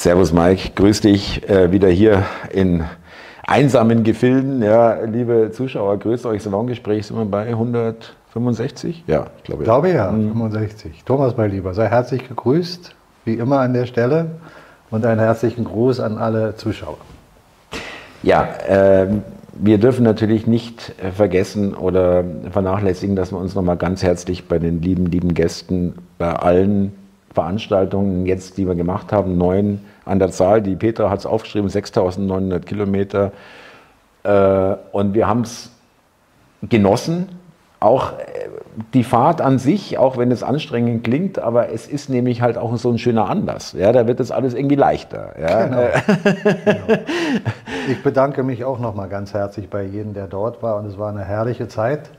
[0.00, 2.84] Servus Mike, grüß dich äh, wieder hier in
[3.46, 4.62] einsamen Gefilden.
[4.62, 6.42] Ja, liebe Zuschauer, grüßt euch.
[6.42, 9.04] Salongespräch sind wir bei 165?
[9.06, 9.62] Ja, ich glaube.
[9.62, 10.28] Ich glaube ja, mhm.
[10.28, 11.04] 65.
[11.04, 12.94] Thomas, mein Lieber, sei herzlich gegrüßt,
[13.26, 14.30] wie immer an der Stelle.
[14.90, 16.96] Und einen herzlichen Gruß an alle Zuschauer.
[18.22, 19.06] Ja, äh,
[19.52, 24.58] wir dürfen natürlich nicht äh, vergessen oder vernachlässigen, dass wir uns nochmal ganz herzlich bei
[24.58, 26.94] den lieben, lieben Gästen, bei allen
[27.34, 30.62] Veranstaltungen jetzt, die wir gemacht haben, neun an der Zahl.
[30.62, 33.32] Die Petra hat es aufgeschrieben, 6.900 Kilometer.
[34.22, 35.70] Äh, und wir haben es
[36.62, 37.28] genossen.
[37.80, 38.48] Auch äh,
[38.92, 42.76] die Fahrt an sich, auch wenn es anstrengend klingt, aber es ist nämlich halt auch
[42.76, 43.72] so ein schöner Anlass.
[43.72, 45.34] Ja, da wird das alles irgendwie leichter.
[45.40, 45.64] Ja.
[45.64, 45.82] Genau.
[46.64, 47.00] genau.
[47.88, 50.76] Ich bedanke mich auch nochmal ganz herzlich bei jedem, der dort war.
[50.76, 52.10] Und es war eine herrliche Zeit.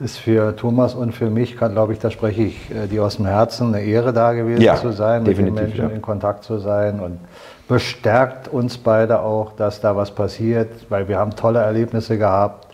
[0.00, 3.16] Es ist für Thomas und für mich, glaube ich, da spreche ich äh, die aus
[3.16, 5.88] dem Herzen, eine Ehre da gewesen ja, zu sein, mit den Menschen ja.
[5.88, 7.18] in Kontakt zu sein und
[7.66, 12.67] bestärkt uns beide auch, dass da was passiert, weil wir haben tolle Erlebnisse gehabt.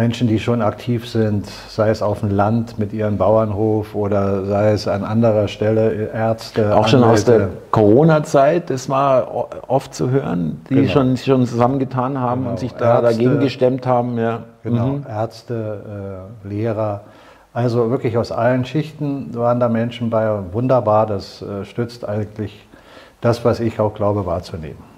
[0.00, 4.70] Menschen, die schon aktiv sind, sei es auf dem Land mit ihrem Bauernhof oder sei
[4.70, 6.74] es an anderer Stelle Ärzte.
[6.74, 10.88] Auch schon aus der Corona-Zeit, das war oft zu hören, die genau.
[10.90, 12.52] schon, schon zusammengetan haben genau.
[12.52, 14.16] und sich da Ärzte, dagegen gestemmt haben.
[14.16, 14.44] Ja.
[14.62, 15.06] Genau, mhm.
[15.06, 17.02] Ärzte, äh, Lehrer.
[17.52, 20.30] Also wirklich aus allen Schichten waren da Menschen bei.
[20.52, 22.66] Wunderbar, das äh, stützt eigentlich
[23.20, 24.89] das, was ich auch glaube wahrzunehmen.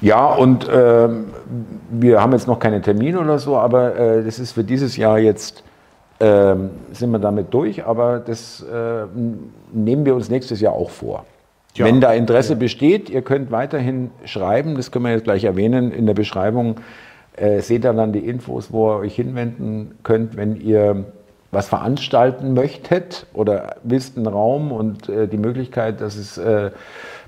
[0.00, 1.08] Ja, und äh,
[1.90, 5.18] wir haben jetzt noch keine Termine oder so, aber äh, das ist für dieses Jahr
[5.18, 5.62] jetzt,
[6.18, 6.54] äh,
[6.92, 9.06] sind wir damit durch, aber das äh,
[9.72, 11.24] nehmen wir uns nächstes Jahr auch vor.
[11.74, 11.86] Ja.
[11.86, 12.58] Wenn da Interesse ja.
[12.58, 16.76] besteht, ihr könnt weiterhin schreiben, das können wir jetzt gleich erwähnen in der Beschreibung.
[17.36, 21.04] Äh, seht ihr dann die Infos, wo ihr euch hinwenden könnt, wenn ihr
[21.52, 26.38] was veranstalten möchtet oder wisst einen Raum und äh, die Möglichkeit, dass es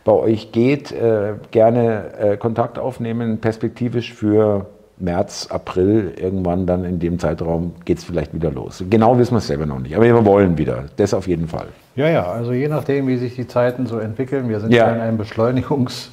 [0.05, 4.67] bei euch geht, äh, gerne äh, Kontakt aufnehmen, perspektivisch für
[4.99, 8.85] März, April, irgendwann dann in dem Zeitraum geht es vielleicht wieder los.
[8.89, 11.67] Genau wissen wir es selber noch nicht, aber wir wollen wieder, das auf jeden Fall.
[11.97, 14.95] Ja, ja, also je nachdem, wie sich die Zeiten so entwickeln, wir sind ja, ja
[14.95, 16.09] in einem Beschleunigungs-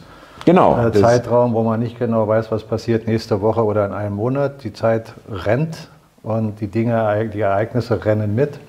[0.45, 4.15] genau, äh, Zeitraum, wo man nicht genau weiß, was passiert nächste Woche oder in einem
[4.15, 4.63] Monat.
[4.63, 5.89] Die Zeit rennt
[6.23, 8.59] und die Dinge, die Ereignisse rennen mit.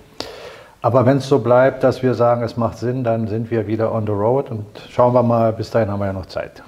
[0.82, 3.92] Aber wenn es so bleibt, dass wir sagen, es macht Sinn, dann sind wir wieder
[3.92, 6.62] on the road und schauen wir mal, bis dahin haben wir ja noch Zeit.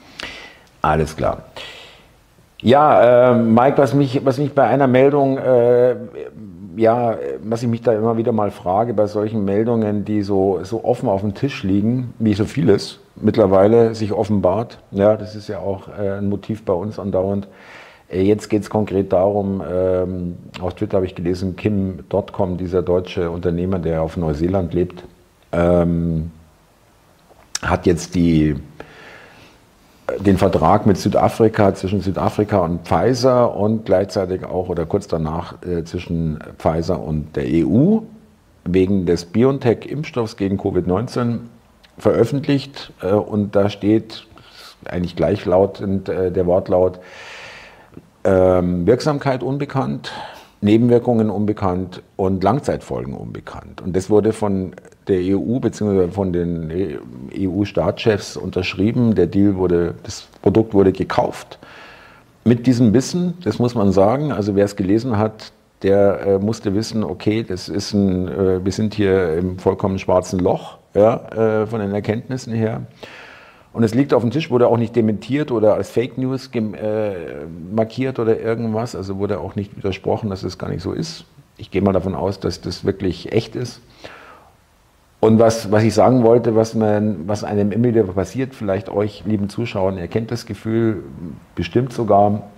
[0.82, 1.38] Alles klar.
[2.60, 5.96] Ja, äh, Mike, was mich, was mich bei einer Meldung, äh,
[6.76, 10.84] ja, was ich mich da immer wieder mal frage, bei solchen Meldungen, die so, so
[10.84, 15.58] offen auf dem Tisch liegen, wie so vieles mittlerweile sich offenbart, ja, das ist ja
[15.58, 17.48] auch äh, ein Motiv bei uns andauernd,
[18.12, 23.78] jetzt geht es konkret darum, ähm, auf Twitter habe ich gelesen, Kim.com, dieser deutsche Unternehmer,
[23.78, 25.04] der auf Neuseeland lebt,
[25.52, 26.30] ähm,
[27.62, 28.56] hat jetzt die,
[30.18, 35.84] den Vertrag mit Südafrika zwischen Südafrika und Pfizer und gleichzeitig auch oder kurz danach äh,
[35.84, 38.00] zwischen Pfizer und der EU
[38.64, 41.38] wegen des BioNTech-Impfstoffs gegen Covid-19
[41.98, 42.92] veröffentlicht.
[43.02, 44.26] Äh, und da steht
[44.84, 46.98] eigentlich gleichlautend äh, der Wortlaut,
[48.24, 50.12] ähm, Wirksamkeit unbekannt,
[50.60, 53.80] Nebenwirkungen unbekannt und Langzeitfolgen unbekannt.
[53.80, 54.74] Und das wurde von
[55.08, 56.08] der EU bzw.
[56.08, 56.72] von den
[57.36, 59.14] EU-Staatschefs unterschrieben.
[59.14, 61.58] Der Deal wurde, das Produkt wurde gekauft.
[62.44, 66.74] Mit diesem Wissen, das muss man sagen, also wer es gelesen hat, der äh, musste
[66.74, 71.66] wissen, okay, das ist ein, äh, wir sind hier im vollkommen schwarzen Loch ja, äh,
[71.66, 72.82] von den Erkenntnissen her.
[73.72, 77.46] Und es liegt auf dem Tisch, wurde auch nicht dementiert oder als Fake News äh,
[77.74, 78.94] markiert oder irgendwas.
[78.94, 81.24] Also wurde auch nicht widersprochen, dass es gar nicht so ist.
[81.56, 83.80] Ich gehe mal davon aus, dass das wirklich echt ist.
[85.20, 89.22] Und was, was ich sagen wollte, was, man, was einem immer wieder passiert, vielleicht euch,
[89.24, 91.04] lieben Zuschauern, ihr kennt das Gefühl,
[91.54, 92.50] bestimmt sogar,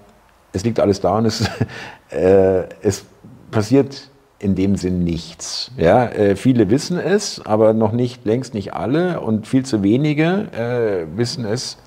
[0.53, 1.47] es liegt alles da und es,
[2.11, 3.05] äh, es
[3.51, 4.09] passiert
[4.39, 5.71] in dem Sinn nichts.
[5.77, 10.47] Ja, äh, viele wissen es, aber noch nicht, längst nicht alle und viel zu wenige
[10.53, 11.79] äh, wissen es.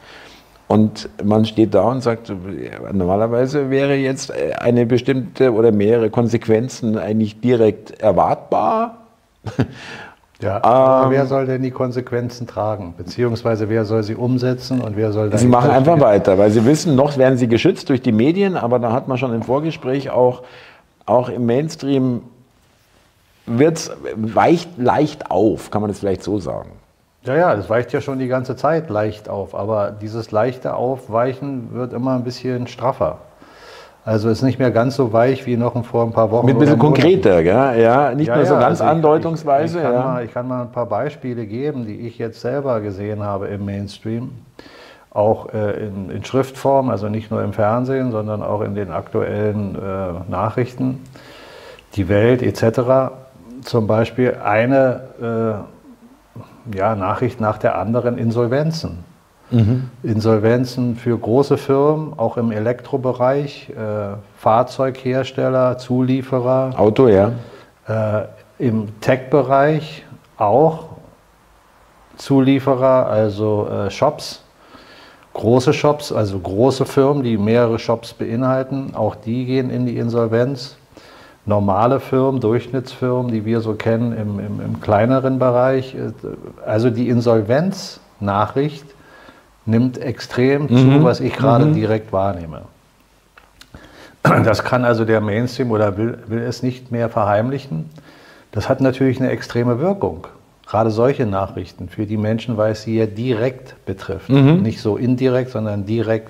[0.67, 2.31] Und man steht da und sagt,
[2.91, 8.97] normalerweise wäre jetzt äh, eine bestimmte oder mehrere Konsequenzen eigentlich direkt erwartbar.
[10.39, 12.93] Ja, aber ähm, wer soll denn die Konsequenzen tragen?
[12.95, 16.95] Beziehungsweise wer soll sie umsetzen und wer soll Sie machen einfach weiter, weil sie wissen,
[16.95, 20.43] noch werden sie geschützt durch die Medien, aber da hat man schon im Vorgespräch auch,
[21.07, 22.21] auch im Mainstream
[23.47, 26.71] wird's, weicht leicht auf, kann man das vielleicht so sagen.
[27.23, 31.73] Ja, ja, das weicht ja schon die ganze Zeit leicht auf, aber dieses leichte Aufweichen
[31.73, 33.17] wird immer ein bisschen straffer.
[34.05, 36.45] Also ist nicht mehr ganz so weich wie noch vor ein paar Wochen.
[36.45, 37.81] Mit ein bisschen konkreter, gell?
[37.81, 39.79] ja, nicht ja, nur so ja, ganz also andeutungsweise.
[39.79, 40.07] Ich, ich, kann ja.
[40.07, 43.65] mal, ich, kann mal, ein paar Beispiele geben, die ich jetzt selber gesehen habe im
[43.65, 44.31] Mainstream.
[45.11, 49.75] auch äh, in, in, Schriftform, also nicht nur im Fernsehen, sondern auch in den aktuellen
[49.75, 51.03] äh, Nachrichten,
[51.95, 53.11] die Welt etc.
[53.67, 55.65] Zum Beispiel eine
[56.73, 59.03] äh, ja, Nachricht nach der anderen Insolvenzen.
[59.51, 59.89] Mhm.
[60.03, 66.75] Insolvenzen für große Firmen, auch im Elektrobereich, äh, Fahrzeughersteller, Zulieferer.
[66.77, 67.33] Auto, ja.
[67.87, 68.27] Äh,
[68.57, 70.05] Im Tech-Bereich
[70.37, 70.85] auch
[72.15, 74.43] Zulieferer, also äh, Shops
[75.33, 80.77] große Shops, also große Firmen, die mehrere Shops beinhalten, auch die gehen in die Insolvenz.
[81.47, 85.95] Normale Firmen, Durchschnittsfirmen, die wir so kennen im, im, im kleineren Bereich.
[86.65, 88.85] Also die Insolvenznachricht
[89.65, 90.77] nimmt extrem mhm.
[90.77, 91.73] zu, was ich gerade mhm.
[91.73, 92.61] direkt wahrnehme.
[94.23, 97.89] Das kann also der Mainstream oder will, will es nicht mehr verheimlichen.
[98.51, 100.27] Das hat natürlich eine extreme Wirkung
[100.67, 104.29] gerade solche Nachrichten für die Menschen, weil es sie ja direkt betrifft.
[104.29, 104.61] Mhm.
[104.61, 106.29] Nicht so indirekt, sondern direkt.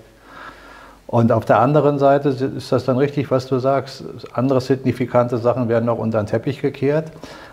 [1.07, 4.04] Und auf der anderen Seite ist das dann richtig, was du sagst.
[4.33, 7.12] Andere signifikante Sachen werden noch unter den Teppich gekehrt.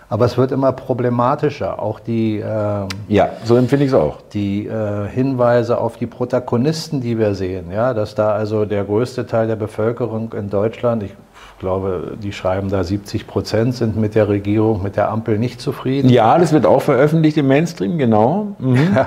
[0.08, 1.80] Aber es wird immer problematischer.
[1.80, 4.18] Auch die, äh, ja, so empfinde ich es auch.
[4.32, 9.26] Die äh, Hinweise auf die Protagonisten, die wir sehen, ja, dass da also der größte
[9.26, 11.14] Teil der Bevölkerung in Deutschland, ich
[11.58, 16.08] glaube, die schreiben da 70 Prozent sind mit der Regierung, mit der Ampel nicht zufrieden.
[16.08, 18.56] Ja, das wird auch veröffentlicht im Mainstream, genau.
[18.58, 18.88] Mhm.
[18.94, 19.06] Ja,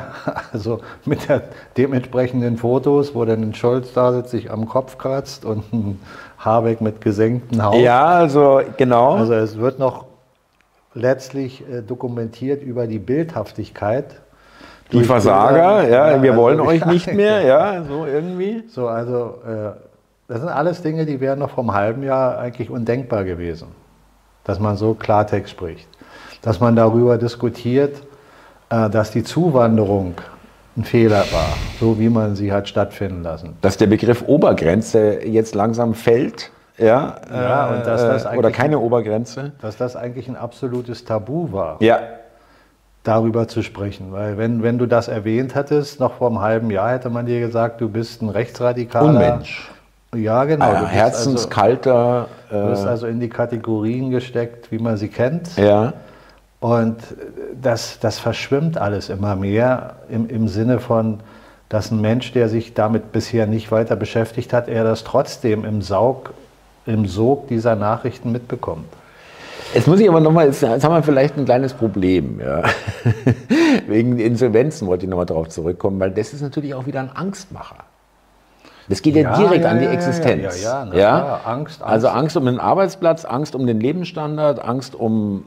[0.51, 1.43] also mit der
[1.77, 5.99] dementsprechenden Fotos, wo dann ein Scholz da sitzt, sich am Kopf kratzt und ein
[6.39, 7.77] Habeck mit gesenkten Haupt.
[7.77, 9.15] Ja, also genau.
[9.15, 10.05] Also es wird noch
[10.93, 14.15] letztlich äh, dokumentiert über die Bildhaftigkeit.
[14.91, 18.63] Die Versager, ja, wir also wollen euch nicht mehr, ja, so irgendwie.
[18.69, 19.86] So, also äh,
[20.27, 23.69] das sind alles Dinge, die wären noch vor einem halben Jahr eigentlich undenkbar gewesen,
[24.43, 25.87] dass man so Klartext spricht.
[26.41, 28.01] Dass man darüber diskutiert,
[28.69, 30.15] äh, dass die Zuwanderung
[30.75, 33.57] ein Fehler war, so wie man sie hat stattfinden lassen.
[33.61, 38.79] Dass der Begriff Obergrenze jetzt langsam fällt, ja, ja und dass das äh, oder keine
[38.79, 39.53] Obergrenze.
[39.61, 41.77] Dass das eigentlich ein absolutes Tabu war.
[41.81, 41.99] Ja.
[43.03, 44.11] Darüber zu sprechen.
[44.11, 47.39] Weil wenn, wenn du das erwähnt hättest, noch vor einem halben Jahr hätte man dir
[47.39, 49.09] gesagt, du bist ein Rechtsradikaler.
[49.09, 49.71] Unmensch.
[50.15, 50.71] Ja, genau.
[50.71, 52.27] Ein herzenskalter.
[52.49, 55.55] Also, du bist äh, also in die Kategorien gesteckt, wie man sie kennt.
[55.57, 55.93] Ja.
[56.59, 56.97] Und
[57.61, 61.19] das, das verschwimmt alles immer mehr im, im Sinne von,
[61.69, 65.81] dass ein Mensch, der sich damit bisher nicht weiter beschäftigt hat, er das trotzdem im
[65.81, 66.33] Saug,
[66.85, 68.87] im Sog dieser Nachrichten mitbekommt.
[69.73, 72.39] Jetzt muss ich aber nochmal, jetzt haben wir vielleicht ein kleines Problem.
[72.39, 72.63] Ja.
[73.87, 77.83] Wegen Insolvenzen wollte ich nochmal darauf zurückkommen, weil das ist natürlich auch wieder ein Angstmacher.
[78.89, 80.61] Das geht ja, ja direkt ja, an die Existenz.
[80.63, 81.83] Ja, ja, ja, Angst, Angst.
[81.83, 85.43] Also Angst um den Arbeitsplatz, Angst um den Lebensstandard, Angst um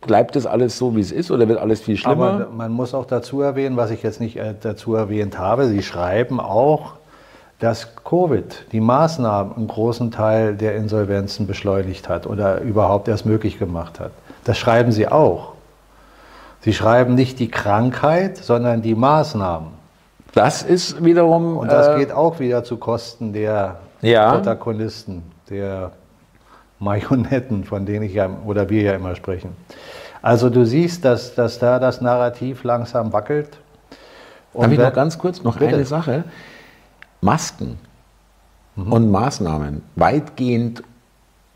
[0.00, 2.26] bleibt das alles so, wie es ist oder wird alles viel schlimmer?
[2.26, 5.82] Aber man muss auch dazu erwähnen, was ich jetzt nicht äh, dazu erwähnt habe, Sie
[5.82, 6.94] schreiben auch,
[7.58, 13.58] dass Covid, die Maßnahmen, einen großen Teil der Insolvenzen beschleunigt hat oder überhaupt erst möglich
[13.58, 14.10] gemacht hat.
[14.44, 15.52] Das schreiben Sie auch.
[16.60, 19.68] Sie schreiben nicht die Krankheit, sondern die Maßnahmen.
[20.34, 21.56] Das ist wiederum.
[21.56, 24.32] Und das äh, geht auch wieder zu Kosten der ja.
[24.32, 25.92] Protagonisten, der
[26.78, 29.56] Marionetten, von denen ich ja oder wir ja immer sprechen.
[30.22, 33.58] Also du siehst, dass, dass da das Narrativ langsam wackelt.
[34.54, 35.74] Darf ich noch ganz kurz noch bitte.
[35.74, 36.24] eine Sache?
[37.20, 37.78] Masken
[38.76, 38.92] mhm.
[38.92, 40.82] und Maßnahmen weitgehend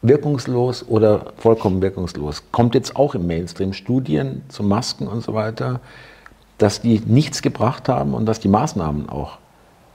[0.03, 2.45] wirkungslos oder vollkommen wirkungslos.
[2.53, 5.81] Kommt jetzt auch im Mainstream Studien zu Masken und so weiter
[6.59, 9.39] dass die nichts gebracht haben und dass die Maßnahmen auch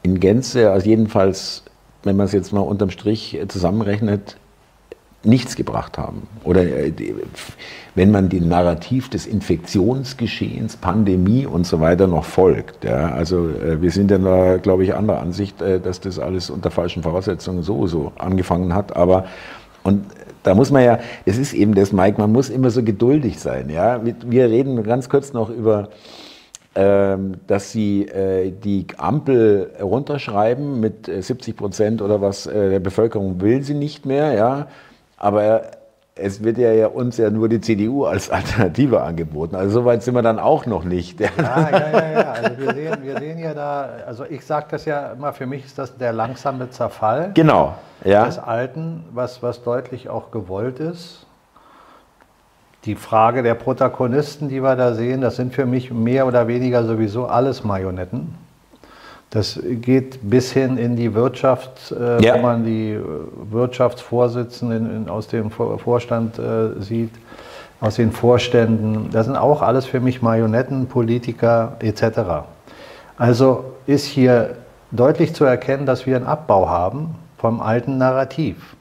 [0.02, 1.64] in Gänze, also jedenfalls,
[2.04, 4.38] wenn man es jetzt mal unterm Strich zusammenrechnet,
[5.26, 6.28] nichts gebracht haben.
[6.44, 6.92] Oder äh,
[7.96, 12.84] wenn man dem Narrativ des Infektionsgeschehens, Pandemie und so weiter noch folgt.
[12.84, 16.50] Ja, also äh, wir sind ja da, glaube ich, anderer Ansicht, äh, dass das alles
[16.50, 18.96] unter falschen Voraussetzungen so angefangen hat.
[18.96, 19.26] Aber
[19.84, 20.06] und
[20.44, 23.70] da muss man ja, es ist eben das, Mike, man muss immer so geduldig sein.
[23.70, 24.02] Ja?
[24.04, 25.90] Wir reden ganz kurz noch über
[26.76, 33.42] dass sie äh, die Ampel runterschreiben mit 70 äh, Prozent oder was äh, der Bevölkerung
[33.42, 34.68] will sie nicht mehr, ja.
[35.18, 35.62] Aber
[36.16, 39.56] es wird ja, uns ja nur die CDU als Alternative angeboten.
[39.56, 41.20] Also soweit sind wir dann auch noch nicht.
[41.20, 42.32] Ja, ja, ja, ja.
[42.32, 45.66] Also wir sehen, wir sehen ja da, also ich sage das ja immer, für mich
[45.66, 48.26] ist das der langsame Zerfall genau, ja.
[48.26, 51.28] des Alten, was, was deutlich auch gewollt ist
[52.86, 56.84] die Frage der Protagonisten, die wir da sehen, das sind für mich mehr oder weniger
[56.84, 58.36] sowieso alles Marionetten.
[59.30, 62.36] Das geht bis hin in die Wirtschaft, äh, ja.
[62.36, 63.02] wo man die äh,
[63.50, 67.10] Wirtschaftsvorsitzenden aus dem Vorstand äh, sieht,
[67.82, 69.10] aus den Vorständen.
[69.12, 72.46] Das sind auch alles für mich Marionetten, Politiker etc.
[73.18, 74.58] Also ist hier
[74.92, 78.76] deutlich zu erkennen, dass wir einen Abbau haben vom alten Narrativ.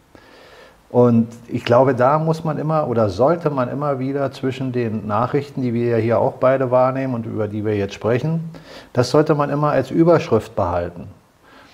[0.93, 5.63] Und ich glaube, da muss man immer oder sollte man immer wieder zwischen den Nachrichten,
[5.63, 8.51] die wir ja hier auch beide wahrnehmen und über die wir jetzt sprechen,
[8.93, 11.09] das sollte man immer als Überschrift behalten.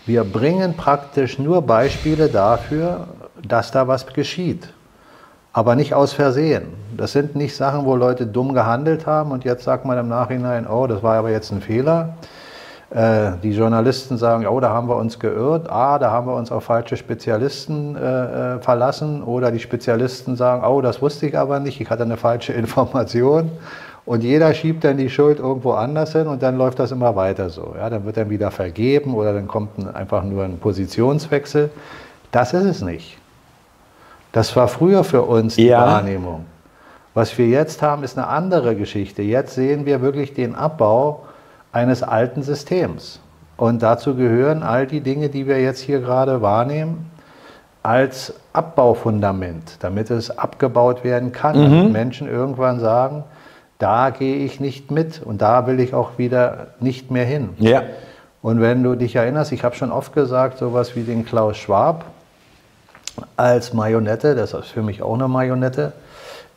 [0.06, 3.08] Wir bringen praktisch nur Beispiele dafür,
[3.42, 4.72] dass da was geschieht,
[5.52, 6.68] aber nicht aus Versehen.
[6.96, 10.64] Das sind nicht Sachen, wo Leute dumm gehandelt haben und jetzt sagt man im Nachhinein,
[10.64, 12.14] oh, das war aber jetzt ein Fehler,
[12.90, 16.50] äh, die Journalisten sagen, oh, da haben wir uns geirrt, ah, da haben wir uns
[16.50, 21.60] auf falsche Spezialisten äh, äh, verlassen oder die Spezialisten sagen, oh, das wusste ich aber
[21.60, 23.50] nicht, ich hatte eine falsche Information
[24.06, 27.50] und jeder schiebt dann die Schuld irgendwo anders hin und dann läuft das immer weiter
[27.50, 27.74] so.
[27.76, 31.68] Ja, dann wird dann wieder vergeben oder dann kommt ein, einfach nur ein Positionswechsel.
[32.30, 33.18] Das ist es nicht.
[34.32, 35.84] Das war früher für uns die ja.
[35.84, 36.46] Wahrnehmung.
[37.12, 39.20] Was wir jetzt haben, ist eine andere Geschichte.
[39.20, 41.26] Jetzt sehen wir wirklich den Abbau
[41.78, 43.20] eines alten Systems.
[43.56, 47.10] Und dazu gehören all die Dinge, die wir jetzt hier gerade wahrnehmen,
[47.82, 51.86] als Abbaufundament, damit es abgebaut werden kann.
[51.86, 51.92] Mhm.
[51.92, 53.24] Menschen irgendwann sagen,
[53.78, 57.50] da gehe ich nicht mit und da will ich auch wieder nicht mehr hin.
[57.58, 57.82] Ja.
[58.42, 62.04] Und wenn du dich erinnerst, ich habe schon oft gesagt, sowas wie den Klaus Schwab
[63.36, 65.92] als Marionette, das ist für mich auch eine Marionette,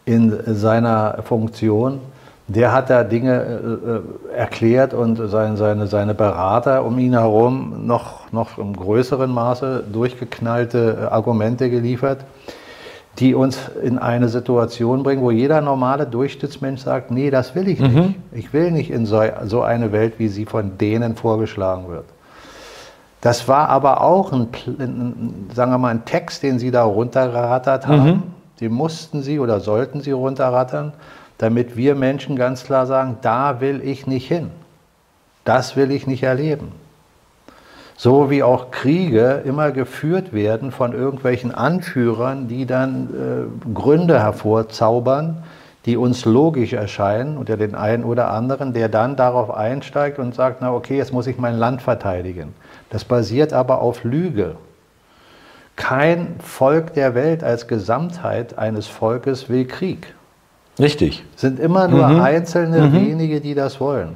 [0.06, 2.02] in seiner Funktion,
[2.56, 7.86] der hat da Dinge äh, äh, erklärt und sein, seine, seine Berater um ihn herum
[7.86, 12.26] noch, noch im größeren Maße durchgeknallte äh, Argumente geliefert,
[13.20, 17.80] die uns in eine Situation bringen, wo jeder normale Durchschnittsmensch sagt, nee, das will ich
[17.80, 17.96] nicht.
[17.96, 18.16] Mhm.
[18.32, 22.06] Ich will nicht in so, so eine Welt, wie sie von denen vorgeschlagen wird.
[23.22, 24.48] Das war aber auch ein,
[24.80, 28.06] ein, sagen wir mal, ein Text, den sie da runtergerattert haben.
[28.06, 28.24] Mhm.
[28.60, 30.94] Den mussten sie oder sollten sie runterrattern
[31.42, 34.52] damit wir Menschen ganz klar sagen, da will ich nicht hin.
[35.44, 36.72] Das will ich nicht erleben.
[37.98, 43.10] So wie auch Kriege immer geführt werden von irgendwelchen Anführern, die dann
[43.66, 45.44] äh, Gründe hervorzaubern,
[45.88, 50.62] die uns logisch erscheinen oder den einen oder anderen, der dann darauf einsteigt und sagt,
[50.62, 52.54] na okay, jetzt muss ich mein Land verteidigen.
[52.92, 54.58] Das basiert aber auf Lüge.
[55.76, 60.14] Kein Volk der Welt als Gesamtheit eines Volkes will Krieg.
[60.82, 61.24] Richtig.
[61.36, 62.22] Sind immer nur mhm.
[62.22, 62.94] einzelne mhm.
[62.94, 64.16] wenige, die das wollen.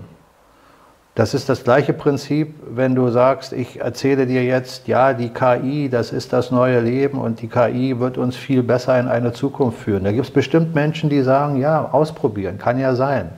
[1.14, 5.88] Das ist das gleiche Prinzip, wenn du sagst, ich erzähle dir jetzt, ja, die KI,
[5.88, 9.80] das ist das neue Leben und die KI wird uns viel besser in eine Zukunft
[9.80, 10.04] führen.
[10.04, 13.30] Da gibt es bestimmt Menschen, die sagen, ja, ausprobieren, kann ja sein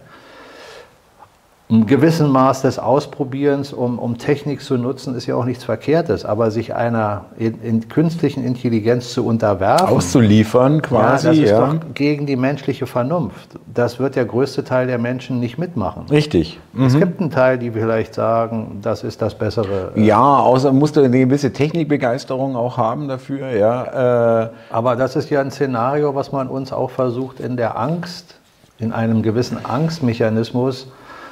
[1.70, 6.24] ein gewissen Maß des Ausprobierens, um, um Technik zu nutzen, ist ja auch nichts Verkehrtes,
[6.24, 11.74] aber sich einer in, in künstlichen Intelligenz zu unterwerfen, auszuliefern quasi, ja, das ist ja.
[11.74, 13.60] doch gegen die menschliche Vernunft.
[13.74, 16.06] Das wird der größte Teil der Menschen nicht mitmachen.
[16.10, 16.58] Richtig.
[16.72, 16.86] Mhm.
[16.86, 19.92] Es gibt einen Teil, die vielleicht sagen, das ist das Bessere.
[19.98, 24.44] Äh, ja, außer musst du eine gewisse Technikbegeisterung auch haben dafür, ja.
[24.44, 24.50] Äh.
[24.70, 28.36] Aber das ist ja ein Szenario, was man uns auch versucht in der Angst,
[28.80, 30.88] in einem gewissen Angstmechanismus,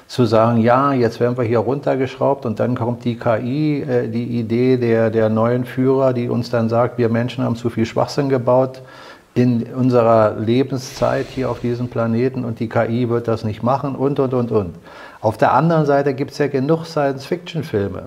[0.07, 4.39] zu sagen, ja, jetzt werden wir hier runtergeschraubt und dann kommt die KI, äh, die
[4.39, 8.29] Idee der, der neuen Führer, die uns dann sagt, wir Menschen haben zu viel Schwachsinn
[8.29, 8.81] gebaut
[9.33, 14.19] in unserer Lebenszeit hier auf diesem Planeten und die KI wird das nicht machen und,
[14.19, 14.75] und, und, und.
[15.21, 18.03] Auf der anderen Seite gibt es ja genug Science-Fiction-Filme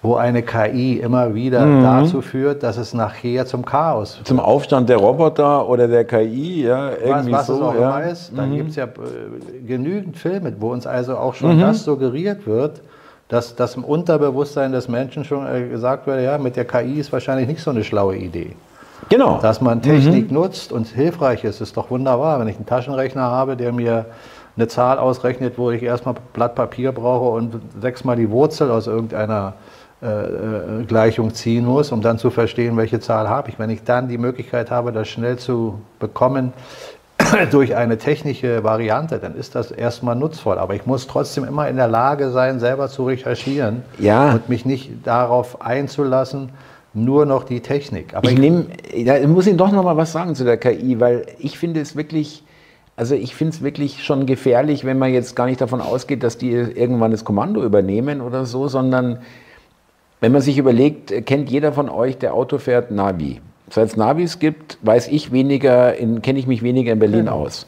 [0.00, 1.82] wo eine KI immer wieder mhm.
[1.82, 4.28] dazu führt, dass es nachher zum Chaos führt.
[4.28, 7.54] Zum Aufstand der Roboter oder der KI, ja, irgendwie was, was so.
[7.54, 7.80] es auch ja.
[7.98, 8.32] immer ist.
[8.36, 8.56] Dann mhm.
[8.56, 11.62] gibt es ja äh, genügend Filme, wo uns also auch schon mhm.
[11.62, 12.80] das suggeriert wird,
[13.26, 17.12] dass, dass im Unterbewusstsein des Menschen schon äh, gesagt wird, ja, mit der KI ist
[17.12, 18.54] wahrscheinlich nicht so eine schlaue Idee.
[19.08, 19.38] Genau.
[19.42, 20.34] Dass man Technik mhm.
[20.34, 22.38] nutzt und hilfreich ist, ist doch wunderbar.
[22.38, 24.06] Wenn ich einen Taschenrechner habe, der mir
[24.56, 29.54] eine Zahl ausrechnet, wo ich erstmal Blatt Papier brauche und sechsmal die Wurzel aus irgendeiner
[29.54, 33.58] äh, äh, Gleichung ziehen muss, um dann zu verstehen, welche Zahl habe ich.
[33.58, 36.52] Wenn ich dann die Möglichkeit habe, das schnell zu bekommen
[37.50, 40.58] durch eine technische Variante, dann ist das erstmal nutzvoll.
[40.58, 44.34] Aber ich muss trotzdem immer in der Lage sein, selber zu recherchieren ja.
[44.34, 46.50] und mich nicht darauf einzulassen,
[46.94, 48.14] nur noch die Technik.
[48.14, 48.66] Aber ich, ich nehme,
[49.04, 51.96] da muss ich doch noch mal was sagen zu der KI, weil ich finde es
[51.96, 52.44] wirklich,
[52.96, 56.38] also ich finde es wirklich schon gefährlich, wenn man jetzt gar nicht davon ausgeht, dass
[56.38, 59.18] die irgendwann das Kommando übernehmen oder so, sondern
[60.20, 63.40] wenn man sich überlegt, kennt jeder von euch, der Auto fährt, Navi.
[63.70, 67.44] Seit es Navis gibt, weiß ich weniger, kenne ich mich weniger in Berlin genau.
[67.44, 67.66] aus.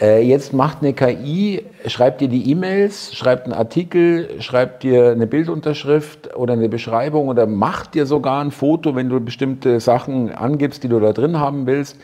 [0.00, 5.26] Äh, jetzt macht eine KI, schreibt dir die E-Mails, schreibt einen Artikel, schreibt dir eine
[5.26, 10.82] Bildunterschrift oder eine Beschreibung oder macht dir sogar ein Foto, wenn du bestimmte Sachen angibst,
[10.82, 11.98] die du da drin haben willst.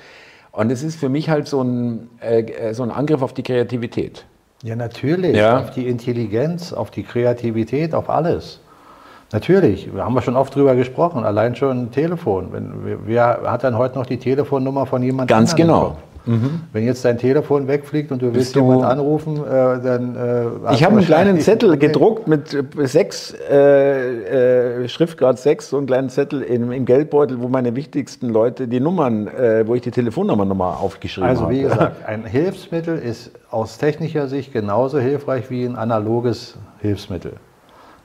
[0.52, 4.26] Und es ist für mich halt so ein, äh, so ein Angriff auf die Kreativität.
[4.62, 5.37] Ja, natürlich.
[5.37, 5.59] Ja.
[5.59, 8.61] Auf die Intelligenz, auf die Kreativität, auf alles.
[9.32, 12.49] Natürlich, wir haben wir schon oft drüber gesprochen, allein schon ein Telefon.
[12.50, 12.73] Wenn,
[13.04, 15.37] wer, hat dann heute noch die Telefonnummer von jemandem?
[15.37, 15.80] Ganz genau.
[15.80, 15.99] Kopf?
[16.75, 20.14] Wenn jetzt dein Telefon wegfliegt und du willst du- jemanden anrufen, äh, dann.
[20.14, 25.78] Äh, Ich habe einen kleinen Zettel gedruckt mit äh, sechs, äh, äh, Schriftgrad 6, so
[25.78, 29.80] einen kleinen Zettel im, im Geldbeutel, wo meine wichtigsten Leute die Nummern, äh, wo ich
[29.80, 31.54] die Telefonnummer nochmal aufgeschrieben Also habe.
[31.54, 37.32] wie gesagt, ein Hilfsmittel ist aus technischer Sicht genauso hilfreich wie ein analoges Hilfsmittel.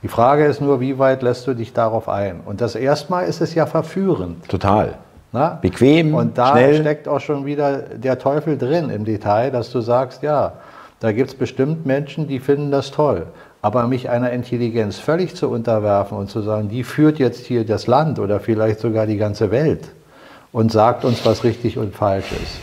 [0.03, 2.41] Die Frage ist nur, wie weit lässt du dich darauf ein?
[2.43, 4.47] Und das erstmal ist es ja verführend.
[4.49, 4.95] Total.
[5.31, 5.57] Na?
[5.61, 6.81] Bequem, Und da schnell.
[6.81, 10.53] steckt auch schon wieder der Teufel drin im Detail, dass du sagst, ja,
[10.99, 13.27] da gibt es bestimmt Menschen, die finden das toll.
[13.61, 17.87] Aber mich einer Intelligenz völlig zu unterwerfen und zu sagen, die führt jetzt hier das
[17.87, 19.89] Land oder vielleicht sogar die ganze Welt
[20.51, 22.59] und sagt uns, was richtig und falsch ist.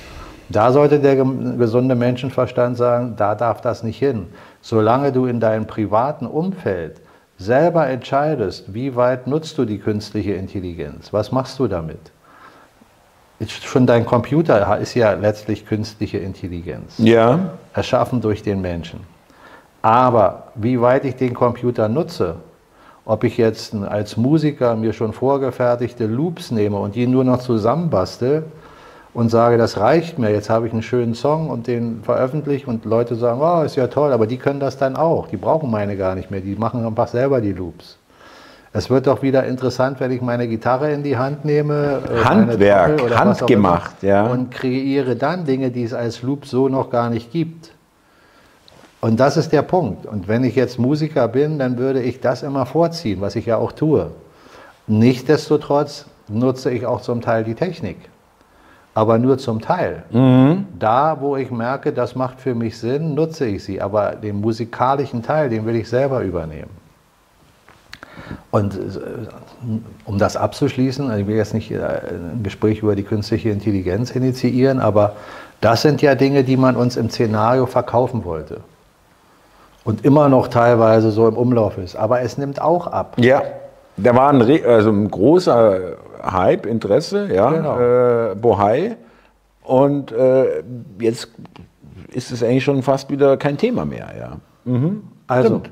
[0.50, 4.26] Da sollte der gesunde Menschenverstand sagen, da darf das nicht hin.
[4.60, 7.00] Solange du in deinem privaten Umfeld
[7.40, 11.98] selber entscheidest, wie weit nutzt du die künstliche Intelligenz, was machst du damit?
[13.46, 19.00] Schon dein Computer ist ja letztlich künstliche Intelligenz, Ja, erschaffen durch den Menschen.
[19.80, 22.36] Aber wie weit ich den Computer nutze,
[23.06, 28.44] ob ich jetzt als Musiker mir schon vorgefertigte Loops nehme und die nur noch zusammenbastel
[29.12, 32.84] und sage, das reicht mir, jetzt habe ich einen schönen Song und den veröffentliche und
[32.84, 35.96] Leute sagen, oh, ist ja toll, aber die können das dann auch, die brauchen meine
[35.96, 37.98] gar nicht mehr, die machen einfach selber die Loops.
[38.72, 42.02] Es wird doch wieder interessant, wenn ich meine Gitarre in die Hand nehme.
[42.08, 44.26] äh, Handwerk, oder handgemacht, immer, ja.
[44.26, 47.72] Und kreiere dann Dinge, die es als Loop so noch gar nicht gibt.
[49.00, 50.06] Und das ist der Punkt.
[50.06, 53.56] Und wenn ich jetzt Musiker bin, dann würde ich das immer vorziehen, was ich ja
[53.56, 54.12] auch tue.
[54.86, 57.96] Nichtsdestotrotz nutze ich auch zum Teil die Technik.
[58.94, 60.02] Aber nur zum Teil.
[60.78, 63.80] Da, wo ich merke, das macht für mich Sinn, nutze ich sie.
[63.80, 66.70] Aber den musikalischen Teil, den will ich selber übernehmen.
[68.50, 68.78] Und äh,
[70.04, 74.10] um das abzuschließen, also ich will jetzt nicht äh, ein Gespräch über die künstliche Intelligenz
[74.10, 75.14] initiieren, aber
[75.60, 78.60] das sind ja Dinge, die man uns im Szenario verkaufen wollte.
[79.84, 81.96] Und immer noch teilweise so im Umlauf ist.
[81.96, 83.14] Aber es nimmt auch ab.
[83.18, 83.42] ja.
[83.96, 85.78] Da war ein, also ein großer
[86.22, 87.78] Hype, Interesse, ja, Genau.
[87.80, 88.96] äh, Bohai.
[89.62, 90.62] Und äh,
[90.98, 91.28] jetzt
[92.12, 94.36] ist es eigentlich schon fast wieder kein Thema mehr, ja.
[95.26, 95.70] Also, Stimmt.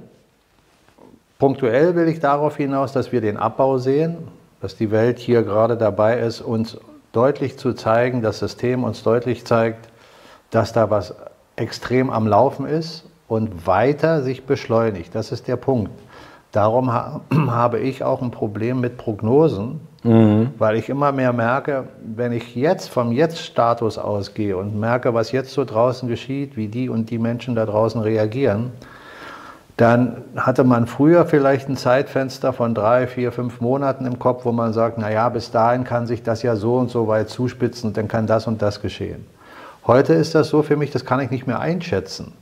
[1.39, 4.17] punktuell will ich darauf hinaus, dass wir den Abbau sehen,
[4.61, 6.79] dass die Welt hier gerade dabei ist, uns
[7.13, 9.89] deutlich zu zeigen, das System uns deutlich zeigt,
[10.51, 11.15] dass da was
[11.57, 15.15] extrem am Laufen ist und weiter sich beschleunigt.
[15.15, 15.91] Das ist der Punkt.
[16.53, 22.33] Darum ha habe ich auch ein Problem mit Prognosen, weil ich immer mehr merke, wenn
[22.33, 27.11] ich jetzt vom Jetzt-Status ausgehe und merke, was jetzt so draußen geschieht, wie die und
[27.11, 28.71] die Menschen da draußen reagieren,
[29.77, 34.51] dann hatte man früher vielleicht ein Zeitfenster von drei, vier, fünf Monaten im Kopf, wo
[34.51, 38.09] man sagt, naja, bis dahin kann sich das ja so und so weit zuspitzen, dann
[38.09, 39.25] kann das und das geschehen.
[39.87, 42.33] Heute ist das so für mich, das kann ich nicht mehr einschätzen,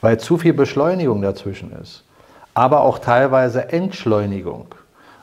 [0.00, 2.02] weil zu viel Beschleunigung dazwischen ist,
[2.54, 4.74] aber auch teilweise Entschleunigung.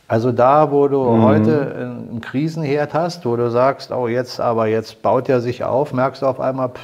[0.08, 5.02] Also da, wo du heute einen Krisenherd hast, wo du sagst, oh jetzt, aber jetzt
[5.02, 6.82] baut er sich auf, merkst du auf einmal, pff,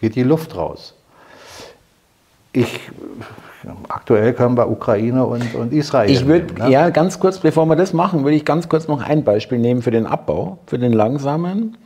[0.00, 0.94] geht die Luft raus.
[2.52, 2.80] Ich,
[3.88, 6.10] aktuell können wir Ukraine und, und Israel.
[6.10, 6.70] Ich würde, ne?
[6.70, 9.82] ja, ganz kurz, bevor wir das machen, würde ich ganz kurz noch ein Beispiel nehmen
[9.82, 11.76] für den Abbau, für den langsamen.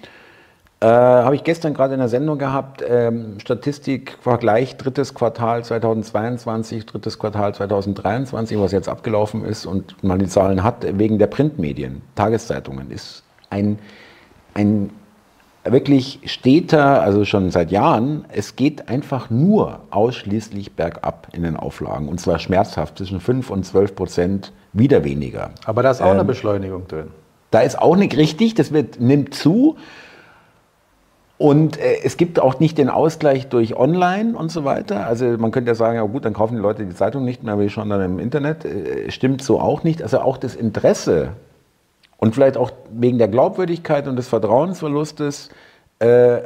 [0.79, 6.85] Äh, Habe ich gestern gerade in der Sendung gehabt, ähm, Statistik, Vergleich drittes Quartal 2022,
[6.85, 12.03] drittes Quartal 2023, was jetzt abgelaufen ist und man die Zahlen hat, wegen der Printmedien,
[12.15, 13.79] Tageszeitungen, ist ein,
[14.53, 14.91] ein
[15.65, 22.09] wirklich steter, also schon seit Jahren, es geht einfach nur ausschließlich bergab in den Auflagen
[22.09, 25.53] und zwar schmerzhaft, zwischen 5 und 12 Prozent wieder weniger.
[25.65, 27.09] Aber da ist auch eine Ähm, Beschleunigung drin.
[27.51, 29.77] Da ist auch nicht richtig, das wird, nimmt zu.
[31.39, 35.07] Und äh, es gibt auch nicht den Ausgleich durch Online und so weiter.
[35.07, 37.55] Also man könnte ja sagen, ja gut, dann kaufen die Leute die Zeitung nicht mehr,
[37.55, 38.65] aber die schauen dann im Internet.
[38.65, 40.03] Äh, stimmt so auch nicht.
[40.03, 41.31] Also auch das Interesse
[42.17, 45.51] und vielleicht auch wegen der Glaubwürdigkeit und des Vertrauensverlustes
[45.99, 46.39] äh,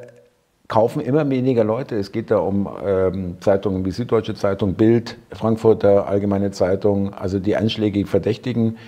[0.67, 1.97] kaufen immer weniger Leute.
[1.97, 7.57] Es geht da um ähm, Zeitungen wie Süddeutsche Zeitung, Bild, Frankfurter Allgemeine Zeitung, also die
[7.57, 8.79] einschlägigen Verdächtigen,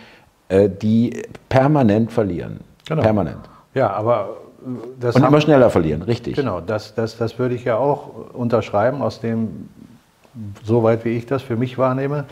[0.48, 2.60] äh, die permanent verlieren.
[2.86, 3.02] Genau.
[3.02, 3.40] Permanent.
[3.74, 4.36] Ja, aber
[5.00, 6.36] das Und immer schneller verlieren, richtig.
[6.36, 9.68] Genau, das, das, das würde ich ja auch unterschreiben, aus dem,
[10.64, 12.24] soweit wie ich das für mich wahrnehme.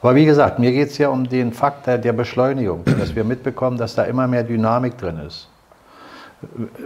[0.00, 3.24] Aber wie gesagt, mir geht es ja um den Fakt der, der Beschleunigung, dass wir
[3.24, 5.48] mitbekommen, dass da immer mehr Dynamik drin ist.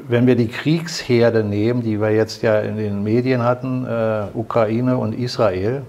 [0.08, 4.96] wenn wir die Kriegsherde nehmen, die wir jetzt ja in den Medien hatten, äh, Ukraine
[4.96, 5.82] und Israel,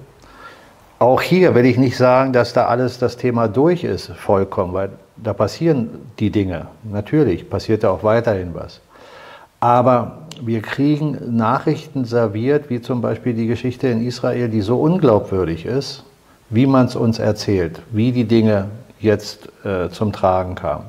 [0.99, 4.89] auch hier will ich nicht sagen, dass da alles das Thema durch ist, vollkommen, weil
[5.17, 6.67] da passieren die Dinge.
[6.83, 8.81] Natürlich passiert da auch weiterhin was.
[9.61, 15.65] Aber wir kriegen Nachrichten serviert, wie zum Beispiel die Geschichte in Israel, die so unglaubwürdig
[15.65, 16.03] ist,
[16.49, 18.65] wie man es uns erzählt, wie die Dinge
[18.99, 20.85] jetzt äh, zum Tragen kamen.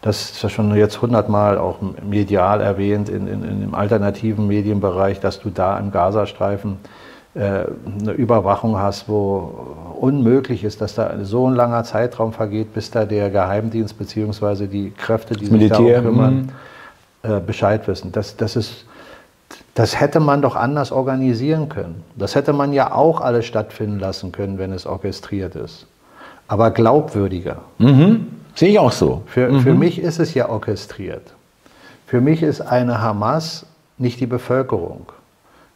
[0.00, 5.18] Das ist ja schon jetzt hundertmal auch medial erwähnt in, in, in, dem alternativen Medienbereich,
[5.18, 6.76] dass du da im Gazastreifen
[7.34, 7.64] äh,
[8.00, 13.04] eine Überwachung hast, wo unmöglich ist, dass da so ein langer Zeitraum vergeht, bis da
[13.04, 14.68] der Geheimdienst bzw.
[14.68, 16.48] die Kräfte, die sich darum kümmern, mhm.
[17.22, 18.12] Äh, Bescheid wissen.
[18.12, 18.84] Das, das, ist,
[19.74, 22.04] das hätte man doch anders organisieren können.
[22.16, 25.86] Das hätte man ja auch alles stattfinden lassen können, wenn es orchestriert ist.
[26.46, 27.62] Aber glaubwürdiger.
[27.78, 28.28] Mhm.
[28.54, 29.22] Sehe ich auch so.
[29.26, 29.60] Für, mhm.
[29.60, 31.34] für mich ist es ja orchestriert.
[32.06, 33.66] Für mich ist eine Hamas
[33.98, 35.06] nicht die Bevölkerung.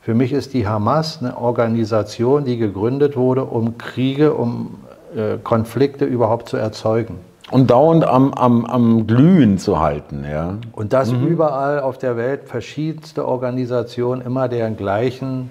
[0.00, 4.78] Für mich ist die Hamas eine Organisation, die gegründet wurde, um Kriege, um
[5.14, 7.18] äh, Konflikte überhaupt zu erzeugen.
[7.50, 10.58] Und dauernd am, am, am Glühen zu halten, ja.
[10.72, 11.26] Und dass mhm.
[11.26, 15.50] überall auf der Welt verschiedenste Organisationen immer der gleichen,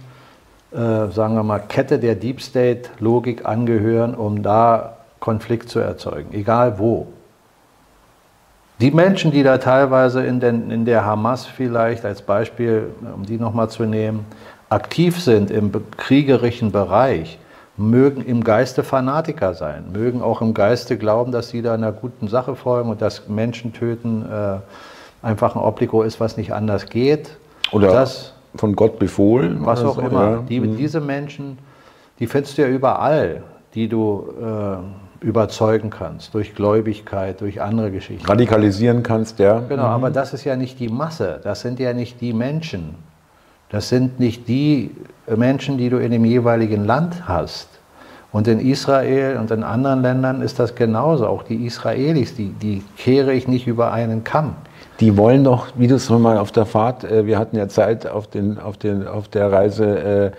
[0.72, 6.80] äh, sagen wir mal, Kette der Deep State-Logik angehören, um da Konflikt zu erzeugen, egal
[6.80, 7.08] wo.
[8.80, 13.38] Die Menschen, die da teilweise in, den, in der Hamas vielleicht als Beispiel, um die
[13.38, 14.26] nochmal zu nehmen,
[14.70, 17.38] aktiv sind im kriegerischen Bereich,
[17.78, 22.28] mögen im Geiste Fanatiker sein, mögen auch im Geiste glauben, dass sie da einer guten
[22.28, 24.58] Sache folgen und dass Menschen töten äh,
[25.26, 27.38] einfach ein Obligo ist, was nicht anders geht.
[27.72, 29.66] Oder das, von Gott befohlen.
[29.66, 30.30] Was auch so, immer.
[30.30, 30.44] Ja.
[30.48, 30.78] Die, mhm.
[30.78, 31.58] diese Menschen,
[32.20, 38.26] die findest du ja überall, die du äh, überzeugen kannst, durch Gläubigkeit, durch andere Geschichten.
[38.26, 39.60] Radikalisieren kannst, ja.
[39.60, 39.90] Genau, mhm.
[39.90, 42.96] aber das ist ja nicht die Masse, das sind ja nicht die Menschen.
[43.70, 44.92] Das sind nicht die
[45.38, 47.68] Menschen, die du in dem jeweiligen Land hast.
[48.32, 51.28] Und in Israel und in anderen Ländern ist das genauso.
[51.28, 54.56] Auch die Israelis, die, die kehre ich nicht über einen Kamm.
[55.02, 58.08] Die wollen doch, wie du es mal auf der Fahrt, äh, wir hatten ja Zeit
[58.08, 60.32] auf, den, auf, den, auf der Reise,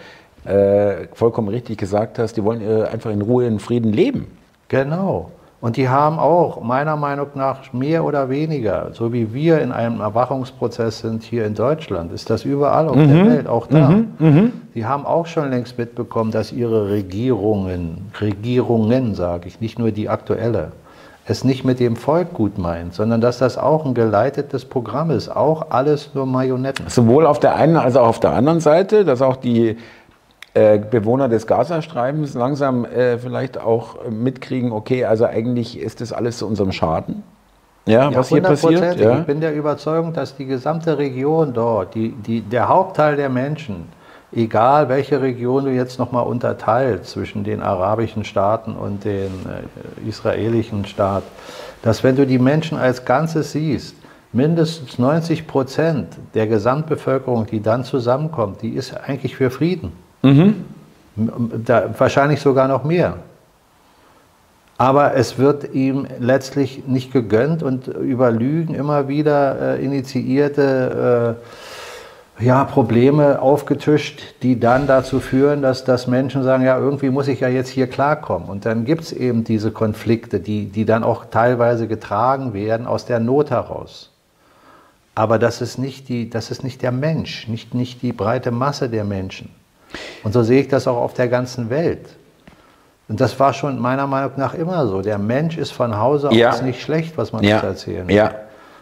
[0.46, 4.26] äh, äh, vollkommen richtig gesagt hast, die wollen äh, einfach in Ruhe, in Frieden leben.
[4.68, 5.30] Genau.
[5.62, 10.00] Und die haben auch meiner Meinung nach mehr oder weniger, so wie wir in einem
[10.00, 13.08] Erwachungsprozess sind hier in Deutschland, ist das überall auf mhm.
[13.08, 13.90] der Welt, auch da.
[13.90, 14.08] Mhm.
[14.18, 14.52] Mhm.
[14.74, 20.08] Die haben auch schon längst mitbekommen, dass ihre Regierungen, Regierungen sage ich, nicht nur die
[20.08, 20.72] aktuelle,
[21.26, 25.28] es nicht mit dem Volk gut meint, sondern dass das auch ein geleitetes Programm ist,
[25.28, 26.86] auch alles nur Marionetten.
[26.88, 29.76] Sowohl auf der einen als auch auf der anderen Seite, dass auch die
[30.54, 36.38] äh, Bewohner des Gazastreifens langsam äh, vielleicht auch mitkriegen, okay, also eigentlich ist das alles
[36.38, 37.22] zu unserem Schaden.
[37.86, 38.98] Ja, ja was hier passiert.
[38.98, 39.20] Ja.
[39.20, 43.88] Ich bin der Überzeugung, dass die gesamte Region dort, die, die, der Hauptteil der Menschen,
[44.30, 50.84] egal welche Region du jetzt nochmal unterteilst zwischen den arabischen Staaten und den äh, israelischen
[50.84, 51.24] Staat,
[51.82, 53.96] dass wenn du die Menschen als Ganzes siehst,
[54.32, 59.92] mindestens 90 Prozent der Gesamtbevölkerung, die dann zusammenkommt, die ist eigentlich für Frieden.
[60.22, 60.64] Mhm.
[61.16, 63.18] Da, wahrscheinlich sogar noch mehr.
[64.78, 71.36] Aber es wird ihm letztlich nicht gegönnt und über Lügen immer wieder äh, initiierte
[72.38, 77.28] äh, ja, Probleme aufgetischt, die dann dazu führen, dass, dass Menschen sagen, ja, irgendwie muss
[77.28, 78.48] ich ja jetzt hier klarkommen.
[78.48, 83.04] Und dann gibt es eben diese Konflikte, die, die dann auch teilweise getragen werden aus
[83.04, 84.10] der Not heraus.
[85.14, 88.88] Aber das ist nicht, die, das ist nicht der Mensch, nicht, nicht die breite Masse
[88.88, 89.50] der Menschen.
[90.22, 92.06] Und so sehe ich das auch auf der ganzen Welt.
[93.08, 95.02] Und das war schon meiner Meinung nach immer so.
[95.02, 96.50] Der Mensch ist von Hause ja.
[96.50, 97.56] aus nicht schlecht, was man ja.
[97.56, 98.16] uns erzählen will.
[98.16, 98.32] Ja.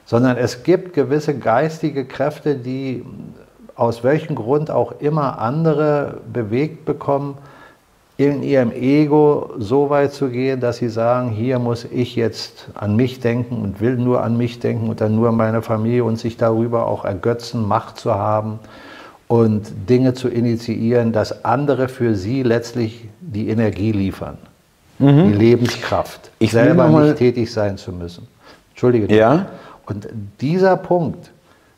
[0.06, 3.04] Sondern es gibt gewisse geistige Kräfte, die
[3.74, 7.38] aus welchem Grund auch immer andere bewegt bekommen,
[8.18, 12.94] in ihrem Ego so weit zu gehen, dass sie sagen, hier muss ich jetzt an
[12.94, 16.18] mich denken und will nur an mich denken und dann nur an meine Familie und
[16.18, 18.58] sich darüber auch ergötzen, Macht zu haben
[19.30, 24.38] und Dinge zu initiieren, dass andere für sie letztlich die Energie liefern,
[24.98, 25.28] mhm.
[25.28, 28.26] die Lebenskraft, ich selber nicht tätig sein zu müssen.
[28.70, 29.14] Entschuldige.
[29.14, 29.46] Ja.
[29.86, 30.08] Und
[30.40, 31.30] dieser Punkt,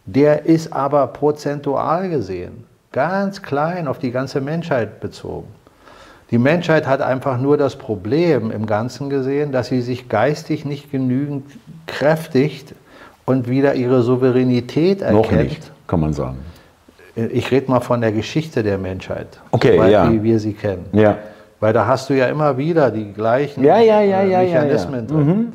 [0.07, 5.49] der ist aber prozentual gesehen ganz klein auf die ganze Menschheit bezogen.
[6.31, 10.91] Die Menschheit hat einfach nur das Problem im Ganzen gesehen, dass sie sich geistig nicht
[10.91, 11.45] genügend
[11.87, 12.75] kräftigt
[13.27, 15.23] und wieder ihre Souveränität erkennt.
[15.23, 16.39] Noch nicht, kann man sagen
[17.15, 20.11] ich rede mal von der Geschichte der Menschheit, okay, weil, ja.
[20.11, 20.87] wie wir sie kennen.
[20.93, 21.19] Ja.
[21.61, 25.27] Weil da hast du ja immer wieder die gleichen ja, ja, Mechanismen drin.
[25.27, 25.53] Mhm.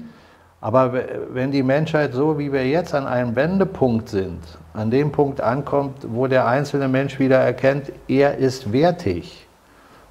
[0.62, 0.91] Aber
[1.34, 4.39] wenn die Menschheit so, wie wir jetzt an einem Wendepunkt sind,
[4.74, 9.48] an dem Punkt ankommt, wo der einzelne Mensch wieder erkennt, er ist wertig,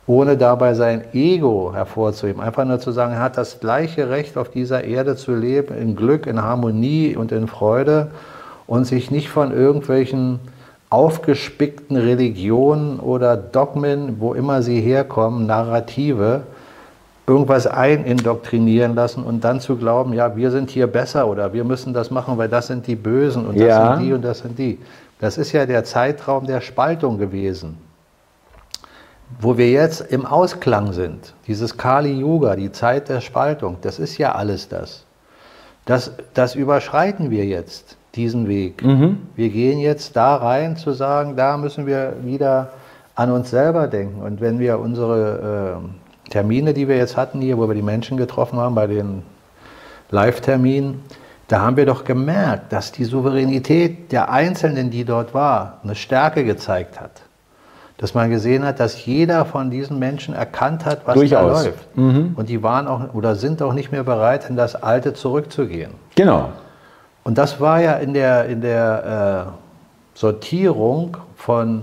[0.06, 4.50] ohne dabei sein Ego hervorzuheben, einfach nur zu sagen, er hat das gleiche Recht auf
[4.50, 8.12] dieser Erde zu leben, in Glück, in Harmonie und in Freude
[8.66, 10.40] und sich nicht von irgendwelchen
[10.90, 16.42] aufgespickten Religionen oder Dogmen, wo immer sie herkommen, Narrative,
[17.27, 21.92] irgendwas einindoktrinieren lassen und dann zu glauben, ja, wir sind hier besser oder wir müssen
[21.92, 23.96] das machen, weil das sind die Bösen und das ja.
[23.96, 24.79] sind die und das sind die.
[25.18, 27.79] Das ist ja der Zeitraum der Spaltung gewesen.
[29.40, 34.18] Wo wir jetzt im Ausklang sind, dieses Kali Yuga, die Zeit der Spaltung, das ist
[34.18, 35.05] ja alles das.
[35.85, 38.83] Das, das überschreiten wir jetzt, diesen Weg.
[38.83, 39.18] Mhm.
[39.37, 42.70] Wir gehen jetzt da rein zu sagen, da müssen wir wieder
[43.14, 44.22] an uns selber denken.
[44.22, 45.81] Und wenn wir unsere
[46.26, 49.22] äh, Termine, die wir jetzt hatten hier, wo wir die Menschen getroffen haben bei den
[50.11, 51.02] Live-Terminen,
[51.48, 56.44] da haben wir doch gemerkt, dass die Souveränität der Einzelnen, die dort war, eine Stärke
[56.44, 57.22] gezeigt hat.
[57.98, 61.62] Dass man gesehen hat, dass jeder von diesen Menschen erkannt hat, was Durchaus.
[61.62, 61.96] da läuft.
[61.96, 62.33] Mhm.
[62.37, 65.92] Und die waren auch oder sind auch nicht mehr bereit, in das Alte zurückzugehen.
[66.14, 66.50] Genau.
[67.26, 71.82] Und das war ja in der, in der äh, Sortierung von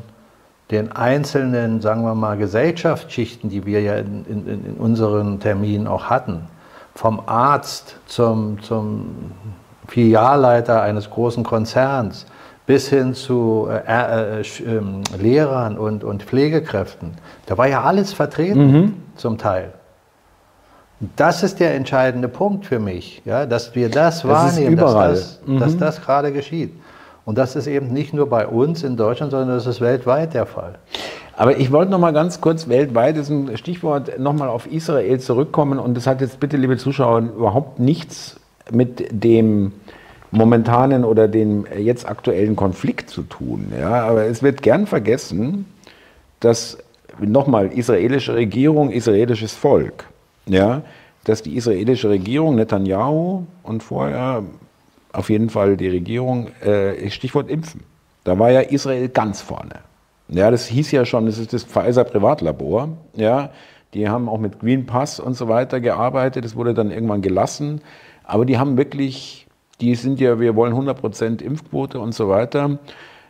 [0.71, 6.05] den einzelnen, sagen wir mal, Gesellschaftsschichten, die wir ja in, in, in unseren Terminen auch
[6.05, 6.47] hatten,
[6.95, 9.33] vom Arzt zum, zum
[9.89, 12.25] Filialleiter eines großen Konzerns
[12.65, 14.81] bis hin zu äh, äh, äh,
[15.21, 17.15] Lehrern und, und Pflegekräften,
[17.47, 18.93] da war ja alles vertreten mhm.
[19.17, 19.73] zum Teil.
[21.15, 25.41] Das ist der entscheidende Punkt für mich, ja, dass wir das, das wahrnehmen, dass das,
[25.45, 25.59] mhm.
[25.59, 26.71] dass das gerade geschieht.
[27.25, 30.45] Und das ist eben nicht nur bei uns in Deutschland, sondern das ist weltweit der
[30.45, 30.75] Fall.
[31.35, 34.67] Aber ich wollte noch mal ganz kurz weltweit, das ist ein Stichwort, noch mal auf
[34.67, 35.79] Israel zurückkommen.
[35.79, 38.39] Und das hat jetzt bitte, liebe Zuschauer, überhaupt nichts
[38.71, 39.71] mit dem
[40.31, 43.71] momentanen oder dem jetzt aktuellen Konflikt zu tun.
[43.79, 45.65] Ja, aber es wird gern vergessen,
[46.39, 46.77] dass
[47.19, 50.05] nochmal israelische Regierung, israelisches Volk,
[50.45, 50.81] ja,
[51.23, 54.43] dass die israelische Regierung Netanyahu und vorher
[55.13, 57.81] auf jeden Fall die Regierung, äh, Stichwort Impfen.
[58.23, 59.75] Da war ja Israel ganz vorne.
[60.29, 62.89] Ja, das hieß ja schon, das ist das Pfizer Privatlabor.
[63.15, 63.51] Ja,
[63.93, 66.43] die haben auch mit Green Pass und so weiter gearbeitet.
[66.45, 67.81] Das wurde dann irgendwann gelassen.
[68.23, 69.47] Aber die haben wirklich,
[69.81, 72.79] die sind ja, wir wollen 100% Impfquote und so weiter.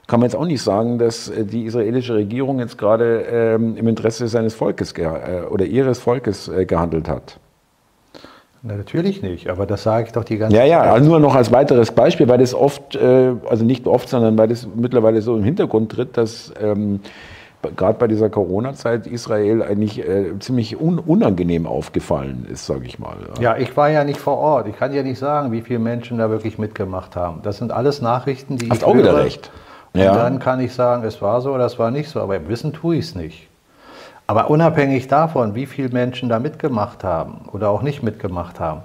[0.08, 3.88] Kann man jetzt auch nicht sagen, dass äh, die israelische Regierung jetzt gerade ähm, im
[3.88, 7.40] Interesse seines Volkes äh, oder ihres Volkes äh, gehandelt hat.
[8.66, 10.68] Na, natürlich nicht, aber das sage ich doch die ganze Zeit.
[10.70, 14.08] Ja, ja, also nur noch als weiteres Beispiel, weil das oft, äh, also nicht oft,
[14.08, 17.02] sondern weil das mittlerweile so im Hintergrund tritt, dass ähm,
[17.76, 23.18] gerade bei dieser Corona-Zeit Israel eigentlich äh, ziemlich un unangenehm aufgefallen ist, sage ich mal.
[23.36, 23.42] Ja.
[23.42, 23.58] ja.
[23.58, 24.68] ich war ja nicht vor Ort.
[24.68, 27.42] Ich kann ja nicht sagen, wie viele Menschen da wirklich mitgemacht haben.
[27.44, 29.04] Das sind alles Nachrichten, die Hast ich auch höre.
[29.04, 29.52] wieder recht.
[29.94, 30.16] Und ja.
[30.16, 32.74] dann kann ich sagen, es war so oder es war nicht so, aber im Wissen
[32.74, 33.48] tue ich es nicht.
[34.26, 38.82] Aber unabhängig davon, wie viele Menschen da mitgemacht haben oder auch nicht mitgemacht haben,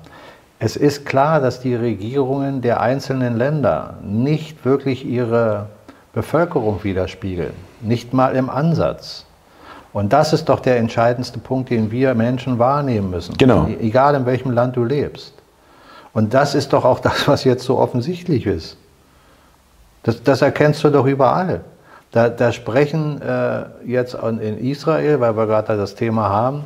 [0.58, 5.66] es ist klar, dass die Regierungen der einzelnen Länder nicht wirklich ihre
[6.12, 9.24] Bevölkerung widerspiegeln, nicht mal im Ansatz.
[9.92, 13.36] Und das ist doch der entscheidendste Punkt, den wir Menschen wahrnehmen müssen.
[13.38, 13.68] Genau.
[13.80, 15.32] Egal in welchem Land du lebst.
[16.12, 18.76] Und das ist doch auch das, was jetzt so offensichtlich ist.
[20.02, 21.62] Das, das erkennst du doch überall.
[22.10, 26.64] Da, da sprechen äh, jetzt in Israel, weil wir gerade das Thema haben,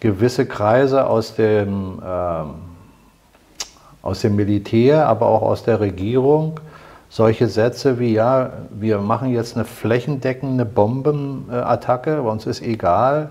[0.00, 2.54] gewisse Kreise aus dem, ähm,
[4.02, 6.58] aus dem Militär, aber auch aus der Regierung
[7.12, 13.28] solche Sätze wie, ja, wir machen jetzt eine flächendeckende Bombenattacke, bei uns ist egal,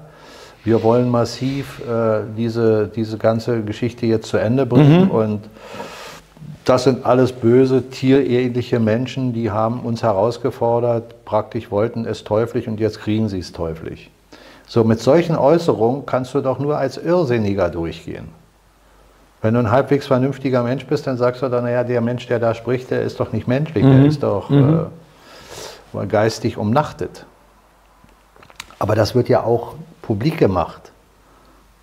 [0.64, 5.12] wir wollen massiv äh, diese, diese ganze Geschichte jetzt zu Ende bringen mhm.
[5.12, 5.40] und
[6.66, 12.80] das sind alles böse, tierähnliche Menschen, die haben uns herausgefordert, praktisch wollten es teuflisch und
[12.80, 14.10] jetzt kriegen sie es teuflisch.
[14.68, 18.30] So, mit solchen Äußerungen kannst du doch nur als Irrsinniger durchgehen.
[19.42, 22.40] Wenn du ein halbwegs vernünftiger Mensch bist, dann sagst du dann, naja, der Mensch, der
[22.40, 23.98] da spricht, der ist doch nicht menschlich, mhm.
[23.98, 24.86] der ist doch mhm.
[25.94, 27.26] äh, geistig umnachtet.
[28.78, 30.92] Aber das wird ja auch publik gemacht.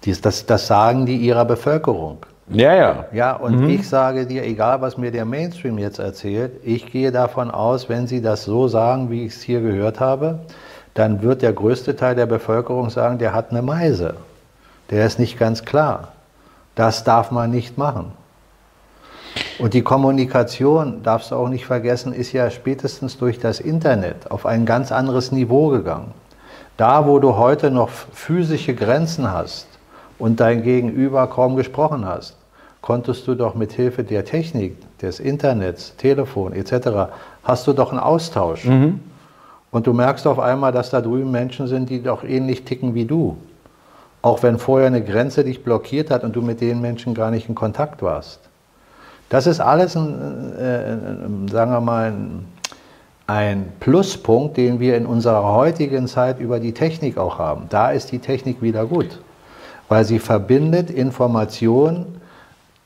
[0.04, 2.18] Dies, das, das sagen die ihrer Bevölkerung.
[2.50, 3.04] Ja, ja.
[3.12, 3.68] Ja, und mhm.
[3.68, 8.06] ich sage dir, egal was mir der Mainstream jetzt erzählt, ich gehe davon aus, wenn
[8.06, 10.40] sie das so sagen, wie ich es hier gehört habe,
[10.94, 14.14] dann wird der größte Teil der Bevölkerung sagen, der hat eine Meise.
[14.90, 16.08] Der ist nicht ganz klar.
[16.74, 18.12] Das darf man nicht machen.
[19.58, 24.46] Und die Kommunikation, darfst du auch nicht vergessen, ist ja spätestens durch das Internet auf
[24.46, 26.14] ein ganz anderes Niveau gegangen.
[26.76, 29.67] Da, wo du heute noch physische Grenzen hast
[30.18, 32.36] und dein Gegenüber kaum gesprochen hast,
[32.80, 37.10] konntest du doch mit Hilfe der Technik, des Internets, Telefon etc.,
[37.44, 38.64] hast du doch einen Austausch.
[38.64, 39.00] Mhm.
[39.70, 43.04] Und du merkst auf einmal, dass da drüben Menschen sind, die doch ähnlich ticken wie
[43.04, 43.36] du.
[44.22, 47.48] Auch wenn vorher eine Grenze dich blockiert hat und du mit den Menschen gar nicht
[47.48, 48.40] in Kontakt warst.
[49.28, 52.46] Das ist alles, ein, äh, sagen wir mal, ein,
[53.26, 57.66] ein Pluspunkt, den wir in unserer heutigen Zeit über die Technik auch haben.
[57.68, 59.20] Da ist die Technik wieder gut,
[59.88, 62.18] weil sie verbindet Information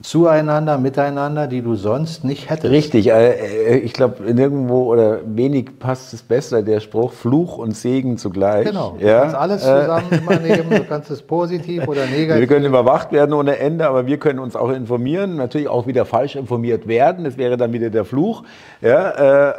[0.02, 2.72] zueinander, miteinander, die du sonst nicht hättest.
[2.72, 7.76] Richtig, äh, äh, ich glaube, nirgendwo oder wenig passt es besser, der Spruch Fluch und
[7.76, 8.66] Segen zugleich.
[8.66, 9.20] Genau, du ja?
[9.20, 12.40] kannst alles äh, zusammen nehmen, du kannst es positiv oder negativ.
[12.40, 16.04] Wir können überwacht werden ohne Ende, aber wir können uns auch informieren, natürlich auch wieder
[16.04, 18.42] falsch informiert werden, das wäre dann wieder der Fluch.
[18.80, 19.54] Ja, äh,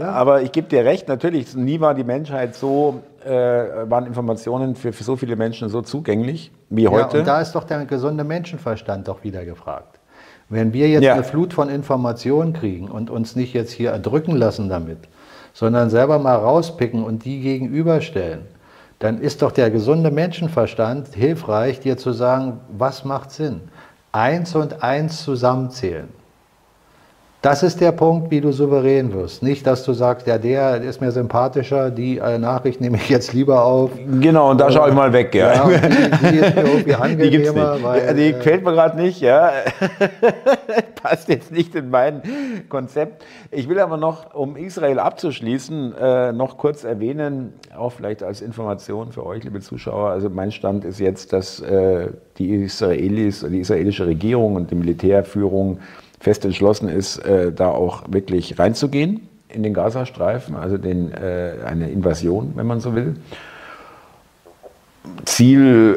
[0.00, 0.10] ja.
[0.10, 4.92] Aber ich gebe dir recht, natürlich, nie war die Menschheit so äh, waren Informationen für,
[4.92, 7.16] für, so viele Menschen so zugänglich wie heute.
[7.16, 9.98] Ja, und da ist doch der gesunde Menschenverstand doch wieder gefragt.
[10.48, 11.14] Wenn wir jetzt ja.
[11.14, 14.98] eine Flut von Informationen kriegen und uns nicht jetzt hier erdrücken lassen damit,
[15.52, 18.46] sondern selber mal rauspicken und die gegenüberstellen,
[18.98, 23.60] dann ist doch der gesunde Menschenverstand hilfreich, dir zu sagen, was macht Sinn?
[24.10, 26.08] Eins und eins zusammenzählen.
[27.40, 29.44] Das ist der Punkt, wie du souverän wirst.
[29.44, 33.32] Nicht, dass du sagst, ja, der ist mir sympathischer, die äh, Nachricht nehme ich jetzt
[33.32, 33.92] lieber auf.
[34.20, 35.70] Genau, und da schaue ich mal weg, ja.
[35.70, 37.22] ja die, die, ist mir irgendwie angenehmer.
[37.22, 37.84] Die, gibt's nicht.
[37.84, 39.52] Weil, die äh, gefällt mir gerade nicht, ja.
[41.00, 42.22] Passt jetzt nicht in mein
[42.68, 43.24] Konzept.
[43.52, 49.12] Ich will aber noch, um Israel abzuschließen, äh, noch kurz erwähnen, auch vielleicht als Information
[49.12, 50.10] für euch, liebe Zuschauer.
[50.10, 55.78] Also mein Stand ist jetzt, dass äh, die Israelis, die israelische Regierung und die Militärführung
[56.20, 61.90] fest entschlossen ist, äh, da auch wirklich reinzugehen in den Gazastreifen, also den, äh, eine
[61.90, 63.16] Invasion, wenn man so will.
[65.24, 65.96] Ziel,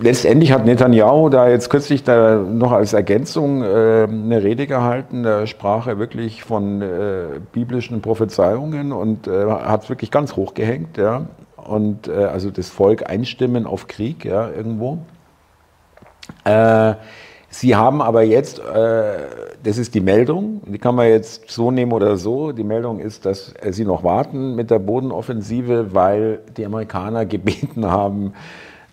[0.00, 5.22] äh, letztendlich hat Netanyahu da jetzt kürzlich da noch als Ergänzung äh, eine Rede gehalten,
[5.22, 10.54] da sprach er wirklich von äh, biblischen Prophezeiungen und äh, hat es wirklich ganz hoch
[10.54, 11.26] gehängt, ja.
[11.56, 14.98] Und also das Volk einstimmen auf Krieg, ja, irgendwo.
[17.48, 19.14] Sie haben aber jetzt, äh,
[19.62, 22.52] das ist die Meldung, die kann man jetzt so nehmen oder so.
[22.52, 28.34] Die Meldung ist, dass Sie noch warten mit der Bodenoffensive, weil die Amerikaner gebeten haben,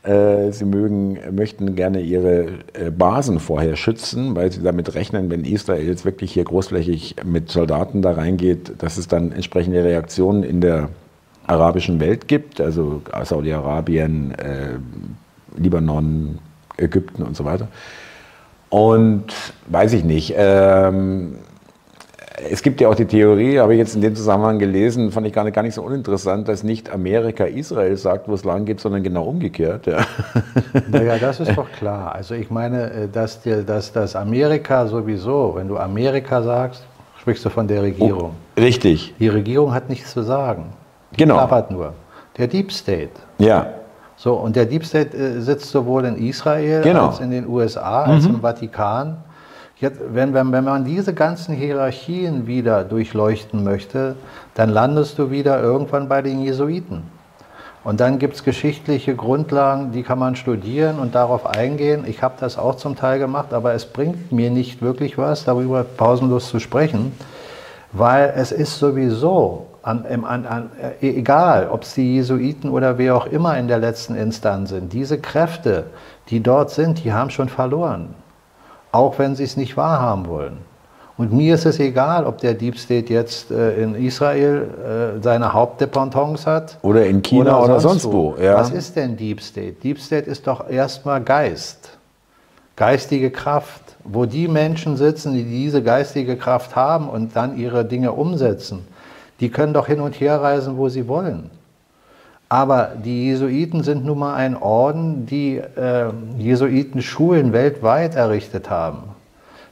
[0.03, 5.45] äh, sie mögen, möchten gerne ihre äh, Basen vorher schützen, weil sie damit rechnen, wenn
[5.45, 10.59] Israel jetzt wirklich hier großflächig mit Soldaten da reingeht, dass es dann entsprechende Reaktionen in
[10.59, 10.89] der
[11.47, 14.77] arabischen Welt gibt, also Saudi-Arabien, äh,
[15.57, 16.39] Libanon,
[16.77, 17.69] Ägypten und so weiter.
[18.73, 19.25] Und
[19.67, 20.33] weiß ich nicht.
[20.35, 21.35] Ähm,
[22.49, 25.33] es gibt ja auch die Theorie, habe ich jetzt in dem Zusammenhang gelesen, fand ich
[25.33, 28.79] gar nicht, gar nicht so uninteressant, dass nicht Amerika Israel sagt, wo es lang geht,
[28.79, 29.85] sondern genau umgekehrt.
[29.85, 29.99] Ja.
[30.89, 32.15] Naja, das ist doch klar.
[32.15, 36.83] Also ich meine, äh, dass, dir, dass das Amerika sowieso, wenn du Amerika sagst,
[37.19, 38.31] sprichst du von der Regierung.
[38.57, 39.13] Oh, richtig.
[39.19, 40.73] Die Regierung hat nichts zu sagen.
[41.11, 41.35] Die genau.
[41.35, 41.93] klappert nur.
[42.39, 43.11] Der Deep State.
[43.37, 43.67] Ja.
[44.23, 47.07] So, und der Deep State äh, sitzt sowohl in Israel genau.
[47.07, 48.35] als in den USA, als mhm.
[48.35, 49.17] im Vatikan.
[49.75, 54.15] Jetzt, wenn, wenn, wenn man diese ganzen Hierarchien wieder durchleuchten möchte,
[54.53, 57.03] dann landest du wieder irgendwann bei den Jesuiten.
[57.83, 62.05] Und dann gibt es geschichtliche Grundlagen, die kann man studieren und darauf eingehen.
[62.07, 65.83] Ich habe das auch zum Teil gemacht, aber es bringt mir nicht wirklich was, darüber
[65.83, 67.11] pausenlos zu sprechen,
[67.91, 70.69] weil es ist sowieso an, an, an,
[71.01, 74.93] äh, egal ob es die Jesuiten oder wer auch immer in der letzten Instanz sind,
[74.93, 75.85] diese Kräfte,
[76.29, 78.15] die dort sind, die haben schon verloren.
[78.93, 80.57] Auch wenn sie es nicht wahrhaben wollen.
[81.17, 85.53] Und mir ist es egal, ob der Deep State jetzt äh, in Israel äh, seine
[85.53, 86.77] Hauptdependance hat.
[86.81, 88.35] Oder in China oder, oder sonst, wo.
[88.37, 88.41] wo.
[88.41, 88.55] Ja.
[88.55, 89.73] Was ist denn Deep State?
[89.83, 91.97] Deep State ist doch erstmal Geist.
[92.75, 93.81] Geistige Kraft.
[94.05, 98.87] Wo die Menschen sitzen, die diese geistige Kraft haben und dann ihre Dinge umsetzen
[99.43, 101.49] die können doch hin und her reisen, wo sie wollen.
[102.47, 109.03] Aber die Jesuiten sind nun mal ein Orden, die äh, Jesuitenschulen weltweit errichtet haben.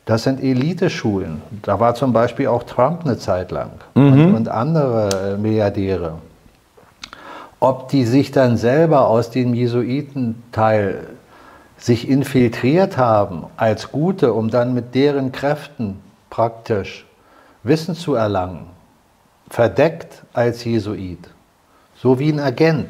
[0.04, 1.42] Das sind Eliteschulen.
[1.62, 4.12] Da war zum Beispiel auch Trump eine Zeit lang mhm.
[4.12, 6.16] und, und, andere äh, Milliardäre.
[7.62, 11.08] Ob die sich dann selber aus dem Jesuitenteil
[11.78, 17.06] sich infiltriert haben als Gute, um dann mit deren Kräften praktisch
[17.64, 18.71] Wissen zu erlangen,
[19.52, 21.30] verdeckt als Jesuit.
[21.96, 22.88] So wie ein Agent.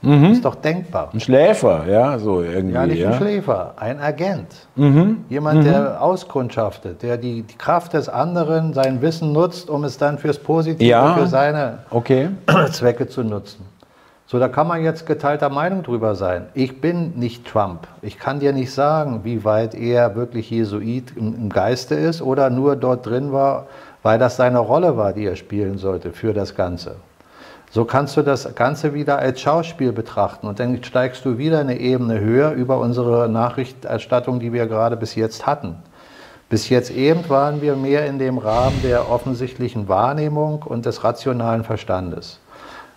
[0.00, 0.26] Mhm.
[0.26, 1.10] Ist doch denkbar.
[1.12, 2.74] Ein Schläfer, ja, so irgendwie.
[2.74, 3.10] Ja, nicht ja.
[3.10, 4.46] ein Schläfer, ein Agent.
[4.76, 5.24] Mhm.
[5.28, 5.64] Jemand, mhm.
[5.64, 10.38] der auskundschaftet, der die, die, Kraft des anderen, sein Wissen nutzt, um es dann fürs
[10.38, 11.14] Positive, ja.
[11.14, 12.28] für seine okay.
[12.72, 13.64] Zwecke zu nutzen.
[14.26, 16.46] So, da kann man jetzt geteilter Meinung drüber sein.
[16.54, 17.88] Ich bin nicht Trump.
[18.02, 22.50] Ich kann dir nicht sagen, wie weit er wirklich Jesuit im, im Geiste ist oder
[22.50, 23.66] nur dort drin war,
[24.08, 26.96] weil das seine Rolle war, die er spielen sollte für das Ganze.
[27.70, 31.78] So kannst du das Ganze wieder als Schauspiel betrachten und dann steigst du wieder eine
[31.78, 35.76] Ebene höher über unsere Nachrichterstattung, die wir gerade bis jetzt hatten.
[36.48, 41.62] Bis jetzt eben waren wir mehr in dem Rahmen der offensichtlichen Wahrnehmung und des rationalen
[41.62, 42.40] Verstandes.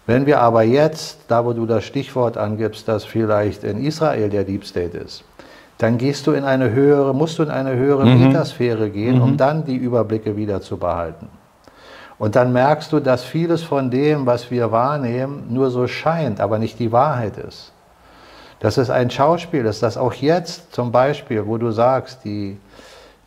[0.07, 4.45] Wenn wir aber jetzt, da wo du das Stichwort angibst, dass vielleicht in Israel der
[4.45, 5.25] Deep State ist,
[5.81, 8.27] dann gehst du in eine höhere, musst du in eine höhere mhm.
[8.27, 9.23] Metasphäre gehen, mhm.
[9.23, 11.27] um dann die Überblicke wieder zu behalten.
[12.19, 16.59] Und dann merkst du, dass vieles von dem, was wir wahrnehmen, nur so scheint, aber
[16.59, 17.73] nicht die Wahrheit ist.
[18.59, 22.59] Das ist ein Schauspiel, dass das auch jetzt zum Beispiel, wo du sagst, die,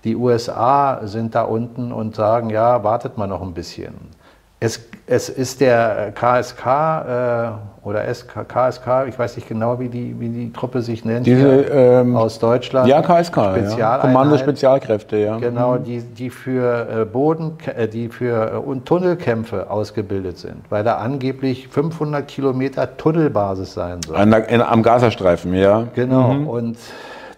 [0.05, 3.95] die USA sind da unten und sagen, ja, wartet mal noch ein bisschen.
[4.65, 10.19] Es, es ist der KSK äh, oder SK, KSK, ich weiß nicht genau, wie die,
[10.19, 12.89] wie die Truppe sich nennt, Diese, ähm, aus Deutschland.
[12.89, 13.37] Ja, KSK,
[13.77, 13.99] ja.
[13.99, 15.37] Kommando Spezialkräfte, ja.
[15.37, 15.85] Genau, mhm.
[15.85, 21.69] die, die für äh, Boden, äh, die für äh, Tunnelkämpfe ausgebildet sind, weil da angeblich
[21.69, 24.17] 500 Kilometer Tunnelbasis sein soll.
[24.17, 25.89] An in, am Gazastreifen, ja.
[25.95, 26.49] Genau, mhm.
[26.49, 26.79] und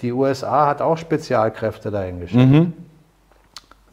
[0.00, 2.48] die USA hat auch Spezialkräfte dahingestellt.
[2.48, 2.72] Mhm.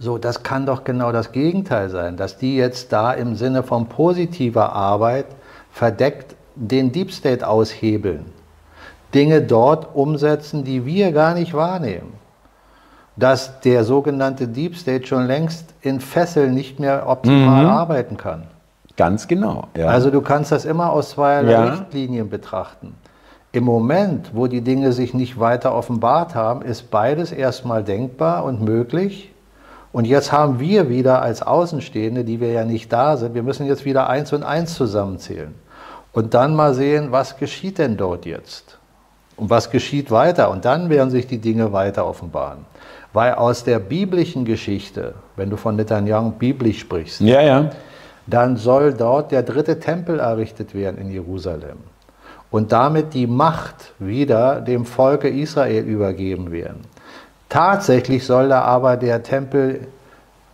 [0.04, 3.88] So, das kann doch genau das Gegenteil sein, dass die jetzt da im Sinne von
[3.88, 5.28] positiver Arbeit
[5.72, 8.26] verdeckt den Deep State aushebeln.
[9.14, 12.16] Dinge dort umsetzen, die wir gar nicht wahrnehmen.
[13.16, 17.70] Dass der sogenannte Deep State schon längst in Fesseln nicht mehr optimal mhm.
[17.70, 18.44] arbeiten kann.
[18.98, 19.70] Ganz genau.
[19.78, 19.88] Ja.
[19.88, 21.64] Also du kannst das immer aus zweierlei ja.
[21.64, 22.96] Richtlinien betrachten.
[23.54, 28.62] Im Moment, wo die Dinge sich nicht weiter offenbart haben, ist beides erstmal denkbar und
[28.62, 29.33] möglich.
[29.94, 33.68] Und jetzt haben wir wieder als Außenstehende, die wir ja nicht da sind, wir müssen
[33.68, 35.54] jetzt wieder eins und eins zusammenzählen.
[36.12, 38.80] Und dann mal sehen, was geschieht denn dort jetzt?
[39.38, 40.50] Und was geschieht weiter?
[40.50, 42.66] Und dann werden sich die Dinge weiter offenbaren.
[43.14, 47.70] Weil aus der biblischen Geschichte, wenn du von Netanyahu biblisch sprichst, ja, ja.
[48.26, 51.78] dann soll dort der dritte Tempel errichtet werden in Jerusalem.
[52.50, 56.82] Und damit die Macht wieder dem Volke Israel übergeben werden.
[57.54, 59.82] Tatsächlich soll da aber der Tempel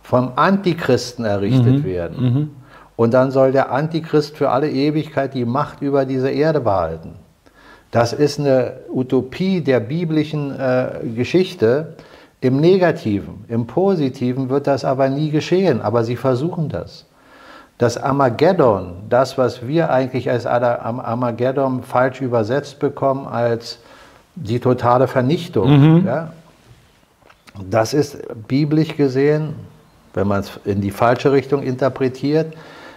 [0.02, 1.84] vom Antichristen errichtet mhm.
[1.84, 2.22] werden.
[2.22, 2.50] Mhm.
[2.94, 7.14] Und dann soll der Antichrist für alle Ewigkeit die Macht über diese Erde behalten.
[7.90, 11.94] Das ist eine Utopie der biblischen äh, Geschichte
[12.42, 13.46] im Negativen.
[13.48, 17.06] Im Positiven wird das aber nie geschehen, aber sie versuchen das.
[17.78, 23.78] Das Armageddon, das, was wir eigentlich als Armageddon falsch übersetzt bekommen, als
[24.34, 26.06] die totale Vernichtung, mhm.
[26.06, 26.32] ja,
[27.68, 29.54] das ist biblisch gesehen,
[30.14, 32.54] wenn man es in die falsche Richtung interpretiert,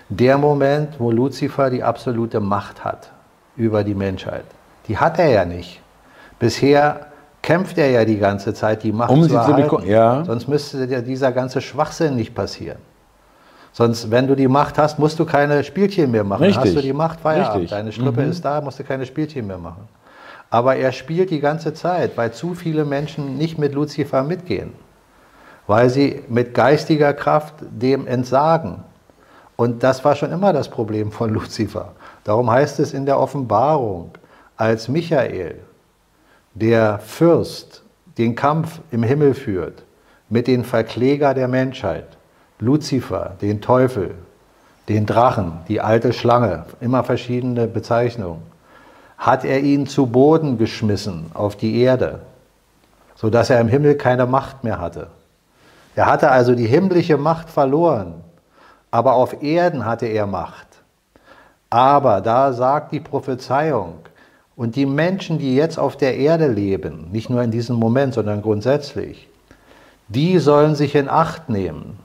[0.09, 3.11] der Moment, wo Luzifer die absolute Macht hat
[3.55, 4.45] über die Menschheit.
[4.87, 5.81] Die hat er ja nicht.
[6.39, 7.07] Bisher
[7.41, 9.87] kämpft er ja die ganze Zeit, die Macht um zu erhalten.
[9.87, 10.23] Ja.
[10.25, 12.79] Sonst müsste ja dieser ganze Schwachsinn nicht passieren.
[13.71, 16.43] Sonst, wenn du die Macht hast, musst du keine Spielchen mehr machen.
[16.43, 16.63] Richtig.
[16.63, 17.55] Hast du die Macht, Feierabend.
[17.55, 17.69] Richtig.
[17.71, 18.29] Deine Strippe mhm.
[18.29, 19.87] ist da, musst du keine Spielchen mehr machen.
[20.53, 24.71] Aber er spielt die ganze Zeit, weil zu viele Menschen nicht mit Luzifer mitgehen,
[25.65, 28.83] weil sie mit geistiger Kraft dem entsagen.
[29.55, 31.93] Und das war schon immer das Problem von Luzifer.
[32.23, 34.11] Darum heißt es in der Offenbarung,
[34.55, 35.55] als Michael,
[36.53, 37.81] der Fürst,
[38.19, 39.81] den Kampf im Himmel führt
[40.29, 42.09] mit den Verkläger der Menschheit,
[42.59, 44.13] Luzifer, den Teufel,
[44.87, 48.52] den Drachen, die alte Schlange, immer verschiedene Bezeichnungen,
[49.17, 52.21] hat er ihn zu Boden geschmissen auf die Erde,
[53.15, 55.07] sodass er im Himmel keine Macht mehr hatte.
[55.95, 58.15] Er hatte also die himmlische Macht verloren,
[58.91, 60.67] aber auf Erden hatte er Macht.
[61.69, 63.99] Aber da sagt die Prophezeiung,
[64.55, 68.41] und die Menschen, die jetzt auf der Erde leben, nicht nur in diesem Moment, sondern
[68.41, 69.27] grundsätzlich,
[70.09, 71.97] die sollen sich in Acht nehmen,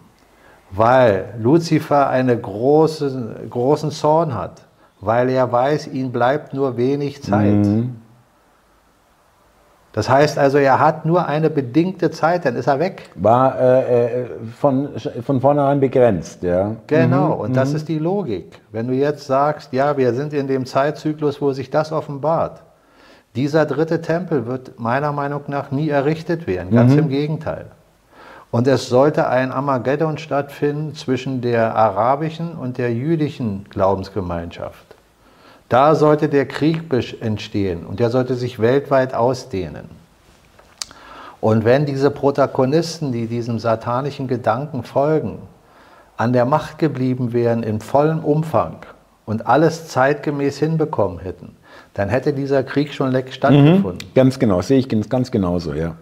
[0.71, 4.63] weil Luzifer einen großen, großen Zorn hat
[5.01, 7.55] weil er weiß, ihm bleibt nur wenig Zeit.
[7.55, 7.97] Mhm.
[9.93, 13.11] Das heißt also, er hat nur eine bedingte Zeit, dann ist er weg.
[13.15, 14.27] War äh, äh
[14.57, 14.91] von,
[15.25, 16.77] von vornherein begrenzt, ja.
[16.87, 17.41] Genau, mhm.
[17.41, 17.77] und das mhm.
[17.77, 18.61] ist die Logik.
[18.71, 22.63] Wenn du jetzt sagst, ja, wir sind in dem Zeitzyklus, wo sich das offenbart.
[23.35, 26.99] Dieser dritte Tempel wird meiner Meinung nach nie errichtet werden, ganz mhm.
[27.01, 27.67] im Gegenteil.
[28.51, 34.88] Und es sollte ein Armageddon stattfinden zwischen der arabischen und der jüdischen Glaubensgemeinschaft.
[35.69, 36.85] Da sollte der Krieg
[37.21, 39.89] entstehen und der sollte sich weltweit ausdehnen.
[41.41, 45.39] Und wenn diese Protagonisten, die diesem satanischen Gedanken folgen,
[46.17, 48.79] an der Macht geblieben wären in vollem Umfang
[49.25, 51.55] und alles zeitgemäß hinbekommen hätten,
[51.95, 54.09] dann hätte dieser Krieg schon längst stattgefunden.
[54.09, 55.95] Mhm, ganz genau, sehe ich ganz genauso, ja.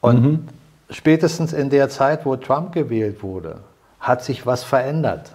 [0.00, 0.48] Und mhm.
[0.90, 3.56] spätestens in der Zeit, wo Trump gewählt wurde,
[3.98, 5.32] hat sich was verändert.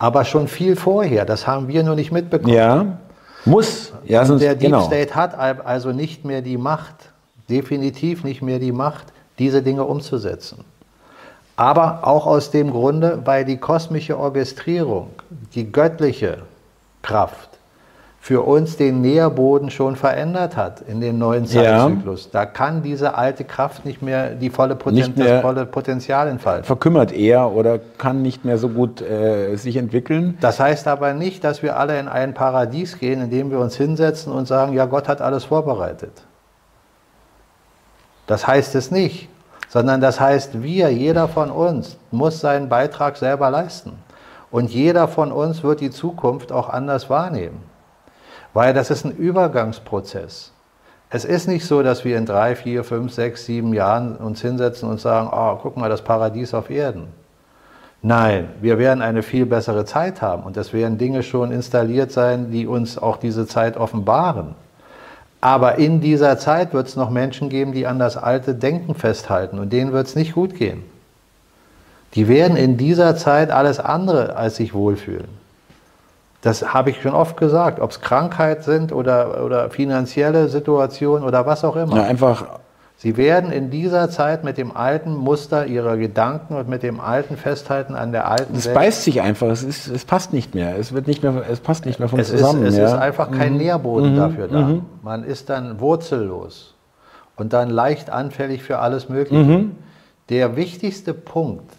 [0.00, 2.54] Aber schon viel vorher, das haben wir nur nicht mitbekommen.
[2.54, 2.98] Ja,
[3.44, 3.92] muss.
[4.06, 4.82] Ja, sonst, der Deep genau.
[4.86, 6.94] State hat also nicht mehr die Macht,
[7.50, 10.64] definitiv nicht mehr die Macht, diese Dinge umzusetzen.
[11.56, 15.10] Aber auch aus dem Grunde, weil die kosmische Orchestrierung,
[15.54, 16.38] die göttliche
[17.02, 17.49] Kraft,
[18.22, 22.24] für uns den Nährboden schon verändert hat in dem neuen Zeitzyklus.
[22.24, 22.30] Ja.
[22.32, 26.64] Da kann diese alte Kraft nicht mehr die volle Poten das volle Potenzial entfalten.
[26.64, 30.36] Verkümmert eher oder kann nicht mehr so gut äh, sich entwickeln.
[30.42, 33.76] Das heißt aber nicht, dass wir alle in ein Paradies gehen, in dem wir uns
[33.76, 36.12] hinsetzen und sagen, ja, Gott hat alles vorbereitet.
[38.26, 39.30] Das heißt es nicht,
[39.70, 43.92] sondern das heißt, wir, jeder von uns, muss seinen Beitrag selber leisten.
[44.50, 47.69] Und jeder von uns wird die Zukunft auch anders wahrnehmen.
[48.52, 50.52] Weil das ist ein Übergangsprozess.
[51.10, 54.88] Es ist nicht so, dass wir in drei, vier, fünf, sechs, sieben Jahren uns hinsetzen
[54.88, 57.08] und sagen, oh, guck mal, das Paradies auf Erden.
[58.02, 62.50] Nein, wir werden eine viel bessere Zeit haben und es werden Dinge schon installiert sein,
[62.50, 64.54] die uns auch diese Zeit offenbaren.
[65.40, 69.58] Aber in dieser Zeit wird es noch Menschen geben, die an das alte Denken festhalten
[69.58, 70.82] und denen wird es nicht gut gehen.
[72.14, 75.39] Die werden in dieser Zeit alles andere als sich wohlfühlen.
[76.42, 81.44] Das habe ich schon oft gesagt, ob es Krankheit sind oder, oder finanzielle Situationen oder
[81.44, 81.96] was auch immer.
[81.96, 82.60] Ja, einfach.
[82.96, 87.38] Sie werden in dieser Zeit mit dem alten Muster ihrer Gedanken und mit dem alten
[87.38, 88.74] Festhalten an der alten Es Welt.
[88.74, 91.86] beißt sich einfach, es, ist, es passt nicht mehr, es, wird nicht mehr, es passt
[91.86, 92.62] nicht mehr von es zusammen.
[92.62, 92.86] Ist, es ja.
[92.88, 93.58] ist einfach kein mhm.
[93.58, 94.16] Nährboden mhm.
[94.16, 94.60] dafür da.
[94.60, 94.82] Mhm.
[95.02, 96.74] Man ist dann wurzellos
[97.36, 99.42] und dann leicht anfällig für alles Mögliche.
[99.42, 99.76] Mhm.
[100.28, 101.70] Der wichtigste Punkt,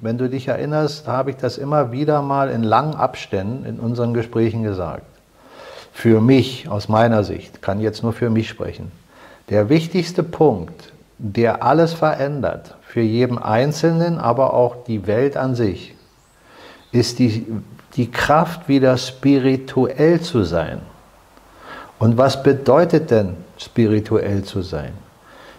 [0.00, 4.14] wenn du dich erinnerst, habe ich das immer wieder mal in langen Abständen in unseren
[4.14, 5.06] Gesprächen gesagt.
[5.92, 8.92] Für mich, aus meiner Sicht, kann jetzt nur für mich sprechen.
[9.48, 15.94] Der wichtigste Punkt, der alles verändert, für jeden Einzelnen, aber auch die Welt an sich,
[16.92, 17.44] ist die,
[17.96, 20.80] die Kraft, wieder spirituell zu sein.
[21.98, 24.92] Und was bedeutet denn spirituell zu sein?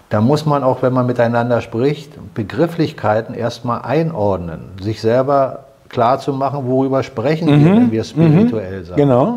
[0.09, 6.33] Da muss man auch, wenn man miteinander spricht, Begrifflichkeiten erstmal einordnen, sich selber klar zu
[6.33, 7.65] machen, worüber sprechen mhm.
[7.65, 8.85] wir, wenn wir spirituell mhm.
[8.85, 9.01] sagen.
[9.01, 9.35] Genau.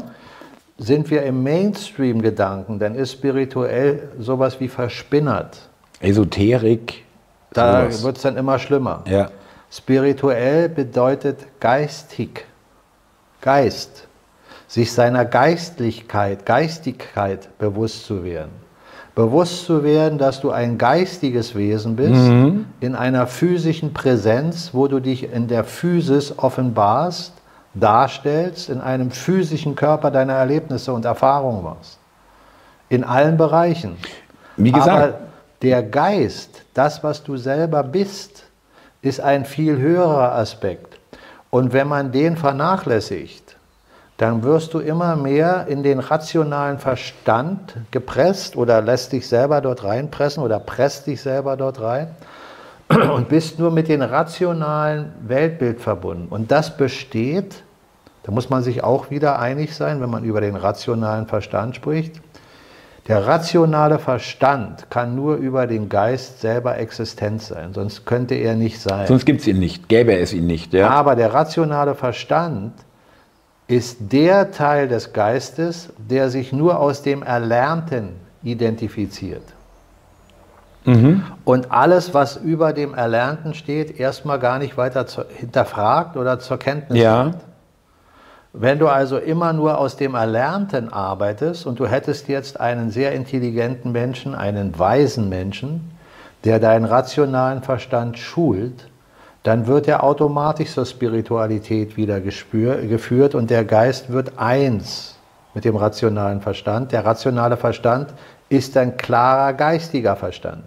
[0.78, 5.58] Sind wir im Mainstream-Gedanken, dann ist spirituell sowas wie verspinnert.
[6.00, 7.04] Esoterik.
[7.52, 9.02] Da wird es dann immer schlimmer.
[9.06, 9.30] Ja.
[9.70, 12.46] Spirituell bedeutet geistig.
[13.42, 14.08] Geist.
[14.66, 18.61] Sich seiner Geistlichkeit, Geistigkeit bewusst zu werden
[19.14, 22.66] bewusst zu werden, dass du ein geistiges Wesen bist, mhm.
[22.80, 27.32] in einer physischen Präsenz, wo du dich in der Physis offenbarst,
[27.74, 31.98] darstellst, in einem physischen Körper deine Erlebnisse und Erfahrungen machst.
[32.88, 33.96] In allen Bereichen.
[34.56, 34.90] Wie gesagt.
[34.90, 35.18] Aber
[35.62, 38.44] der Geist, das, was du selber bist,
[39.00, 40.98] ist ein viel höherer Aspekt.
[41.50, 43.41] Und wenn man den vernachlässigt,
[44.16, 49.84] dann wirst du immer mehr in den rationalen Verstand gepresst oder lässt dich selber dort
[49.84, 52.08] reinpressen oder presst dich selber dort rein
[52.88, 56.28] und bist nur mit dem rationalen Weltbild verbunden.
[56.28, 57.62] Und das besteht,
[58.22, 62.20] da muss man sich auch wieder einig sein, wenn man über den rationalen Verstand spricht.
[63.08, 68.80] Der rationale Verstand kann nur über den Geist selber existent sein, sonst könnte er nicht
[68.80, 69.08] sein.
[69.08, 70.72] Sonst gibt es ihn nicht, gäbe es ihn nicht.
[70.72, 70.90] Ja?
[70.90, 72.74] Aber der rationale Verstand
[73.68, 78.10] ist der Teil des Geistes, der sich nur aus dem Erlernten
[78.42, 79.42] identifiziert.
[80.84, 81.22] Mhm.
[81.44, 86.58] Und alles, was über dem Erlernten steht, erstmal gar nicht weiter zu, hinterfragt oder zur
[86.58, 87.24] Kenntnis ja.
[87.24, 87.36] nimmt.
[88.52, 93.12] Wenn du also immer nur aus dem Erlernten arbeitest und du hättest jetzt einen sehr
[93.12, 95.92] intelligenten Menschen, einen weisen Menschen,
[96.44, 98.88] der deinen rationalen Verstand schult,
[99.42, 105.16] dann wird er automatisch zur Spiritualität wieder gespür, geführt und der Geist wird eins
[105.54, 106.92] mit dem rationalen Verstand.
[106.92, 108.14] Der rationale Verstand
[108.48, 110.64] ist ein klarer geistiger Verstand.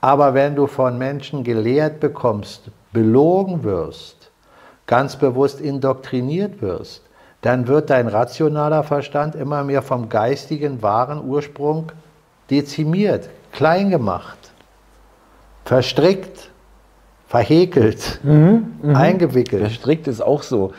[0.00, 4.30] Aber wenn du von Menschen gelehrt bekommst, belogen wirst,
[4.86, 7.02] ganz bewusst indoktriniert wirst,
[7.42, 11.92] dann wird dein rationaler Verstand immer mehr vom geistigen wahren Ursprung
[12.50, 14.38] dezimiert, klein gemacht,
[15.64, 16.50] verstrickt
[17.26, 18.98] verhäkelt, mhm, mh.
[18.98, 19.62] eingewickelt.
[19.62, 20.72] Verstrickt ist auch so.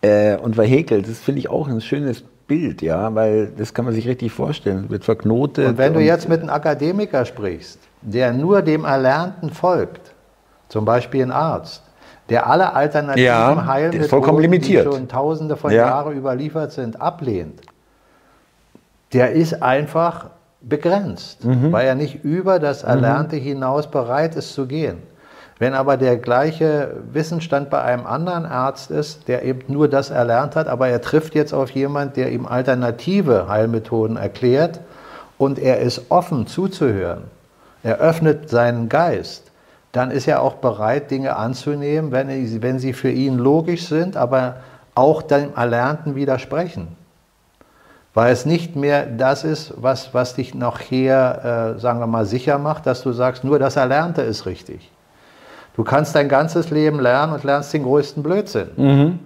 [0.00, 3.94] Äh, und verhäkelt, das finde ich auch ein schönes Bild, ja, weil das kann man
[3.94, 5.66] sich richtig vorstellen, wird verknotet.
[5.68, 10.12] Und wenn du jetzt mit einem Akademiker sprichst, der nur dem Erlernten folgt,
[10.68, 11.82] zum Beispiel ein Arzt,
[12.28, 14.86] der alle alternativen Ja, Heilmethoden, ist vollkommen limitiert.
[14.86, 15.86] die schon tausende von Ja.
[15.86, 17.60] Jahren überliefert sind, ablehnt,
[19.12, 20.30] der ist einfach
[20.62, 21.72] begrenzt, Mhm.
[21.72, 24.98] weil er nicht über das Erlernte hinaus bereit ist zu gehen.
[25.58, 30.56] Wenn aber der gleiche Wissensstand bei einem anderen Arzt ist, der eben nur das erlernt
[30.56, 34.80] hat, aber er trifft jetzt auf jemanden, der ihm alternative Heilmethoden erklärt
[35.38, 37.24] und er ist offen zuzuhören,
[37.84, 39.50] er öffnet seinen Geist,
[39.92, 42.28] dann ist er auch bereit, Dinge anzunehmen, wenn,
[42.62, 44.56] wenn sie für ihn logisch sind, aber
[44.94, 46.96] auch dem Erlernten widersprechen.
[48.14, 52.58] Weil es nicht mehr das ist, was, was dich nachher, äh, sagen wir mal, sicher
[52.58, 54.90] macht, dass du sagst, nur das Erlernte ist richtig.
[55.74, 59.18] Du kannst dein ganzes Leben lernen und lernst den größten Blödsinn.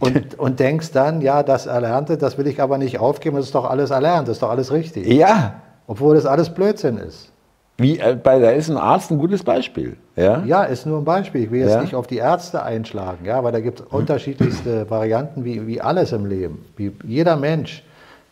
[0.00, 3.54] Und, und denkst dann, ja, das Erlernte, das will ich aber nicht aufgeben, das ist
[3.54, 5.06] doch alles erlernt, das ist doch alles richtig.
[5.06, 5.54] Ja,
[5.86, 7.30] Obwohl das alles Blödsinn ist.
[7.78, 9.96] wie äh, bei da ist ein Arzt ein gutes Beispiel.
[10.16, 11.44] Ja, Ja, ist nur ein Beispiel.
[11.44, 11.80] Ich will jetzt Ja.
[11.80, 16.10] nicht auf die Ärzte einschlagen, ja, weil da gibt es unterschiedlichste Varianten, wie, wie alles
[16.12, 16.64] im Leben.
[16.76, 17.84] Wie jeder Mensch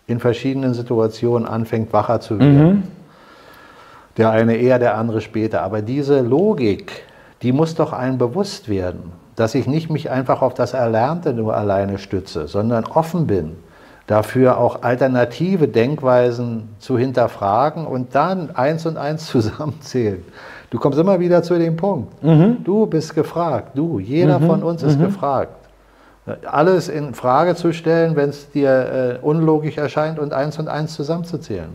[0.07, 2.89] in verschiedenen Situationen anfängt, wacher zu werden.
[4.17, 5.63] Der eine eher, der andere später.
[5.63, 7.05] Aber diese Logik,
[7.43, 11.57] die muss doch einem bewusst werden, dass ich nicht mich einfach auf das Erlernte nur
[11.57, 13.53] alleine stütze, sondern offen bin,
[14.07, 20.23] dafür auch alternative Denkweisen zu hinterfragen und dann eins und eins zusammenzählen.
[20.71, 22.13] Du kommst immer wieder zu dem Punkt.
[22.65, 25.55] Du bist gefragt, du, jeder von uns ist gefragt.
[26.51, 30.95] Alles in Frage zu stellen, wenn es dir äh, unlogisch erscheint und eins und eins
[30.95, 31.69] zusammenzuzählen.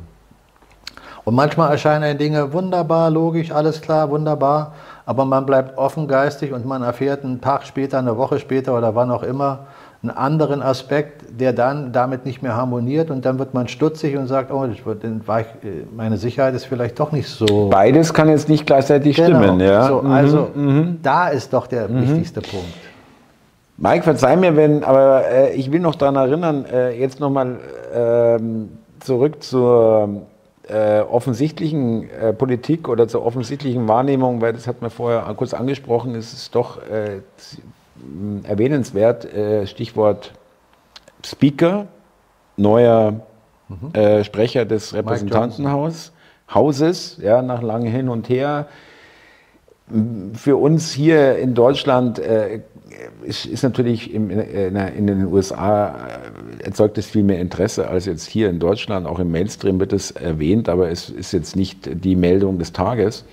[1.23, 4.73] Und manchmal erscheinen Dinge wunderbar, logisch, alles klar, wunderbar,
[5.05, 9.11] aber man bleibt offengeistig und man erfährt einen Tag später, eine Woche später oder wann
[9.11, 9.67] auch immer
[10.01, 14.27] einen anderen Aspekt, der dann damit nicht mehr harmoniert und dann wird man stutzig und
[14.27, 14.69] sagt, oh, äh,
[15.95, 17.67] meine Sicherheit ist vielleicht doch nicht so.
[17.69, 19.39] Beides kann jetzt nicht gleichzeitig Genau.
[19.43, 19.59] stimmen.
[19.59, 19.87] Ja?
[19.87, 20.11] So, Mhm.
[20.11, 20.47] also
[21.03, 22.65] da ist doch der wichtigste Punkt.
[23.81, 27.59] Mike, verzeih mir, wenn, aber äh, ich will noch daran erinnern, äh, jetzt nochmal
[27.93, 30.23] ähm, zurück zur
[30.67, 36.13] äh, offensichtlichen äh, Politik oder zur offensichtlichen Wahrnehmung, weil das hat man vorher kurz angesprochen,
[36.15, 37.21] es ist doch äh,
[38.43, 40.33] erwähnenswert, äh, Stichwort
[41.25, 41.87] Speaker,
[42.57, 43.21] neuer
[43.93, 46.11] äh, Sprecher des Repräsentantenhauses,
[46.53, 48.67] Hauses, ja, nach langem Hin und Her.
[50.33, 52.61] Für uns hier in Deutschland äh,
[53.23, 58.05] ist, ist natürlich im, in, in den USA äh, erzeugt es viel mehr Interesse als
[58.05, 59.07] jetzt hier in Deutschland.
[59.07, 63.25] Auch im Mainstream wird es erwähnt, aber es ist jetzt nicht die Meldung des Tages.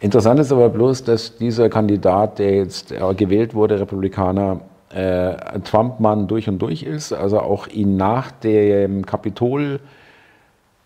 [0.00, 4.60] Interessant ist aber bloß, dass dieser Kandidat, der jetzt äh, gewählt wurde, Republikaner,
[4.94, 9.80] äh, Trump-Mann durch und durch ist, also auch ihn nach dem Kapitol,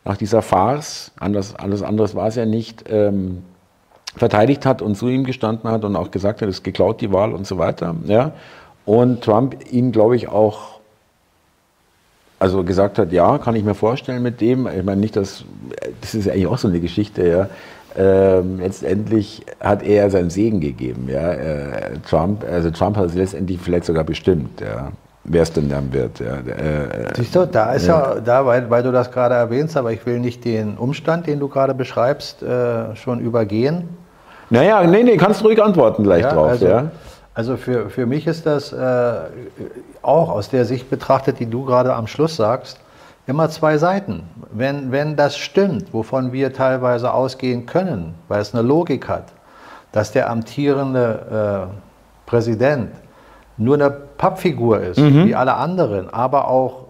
[0.04, 3.42] nach dieser Farce, anders, alles anderes war es ja nicht, ähm,
[4.16, 7.12] verteidigt hat und zu ihm gestanden hat und auch gesagt hat, es ist geklaut die
[7.12, 7.94] Wahl und so weiter.
[8.06, 8.32] Ja.
[8.84, 10.78] Und Trump ihn, glaube ich, auch
[12.38, 14.66] also gesagt hat, ja, kann ich mir vorstellen mit dem.
[14.66, 15.44] Ich meine nicht, dass
[16.00, 17.48] das ist eigentlich auch so eine Geschichte, ja.
[17.96, 21.32] Ähm, letztendlich hat er seinen Segen gegeben, ja.
[21.32, 24.92] Äh, Trump, also Trump hat es letztendlich vielleicht sogar bestimmt, ja,
[25.28, 26.20] wer es denn dann wird.
[26.20, 26.36] Ja.
[26.36, 30.04] Äh, Siehst du, da ist ja, da, weil, weil du das gerade erwähnst, aber ich
[30.06, 33.88] will nicht den Umstand, den du gerade beschreibst, äh, schon übergehen.
[34.50, 36.90] naja, nee, nee, kannst ruhig antworten gleich Ja, drauf, also, ja.
[37.34, 39.12] also für, für mich ist das äh,
[40.02, 42.78] auch aus der Sicht betrachtet, die du gerade am Schluss sagst,
[43.26, 44.22] immer zwei Seiten.
[44.52, 49.24] Wenn, wenn das stimmt, wovon wir teilweise ausgehen können, weil es eine Logik hat,
[49.92, 52.90] dass der amtierende äh, Präsident
[53.58, 56.86] nur eine Pappfigur ist, wie alle anderen, aber auch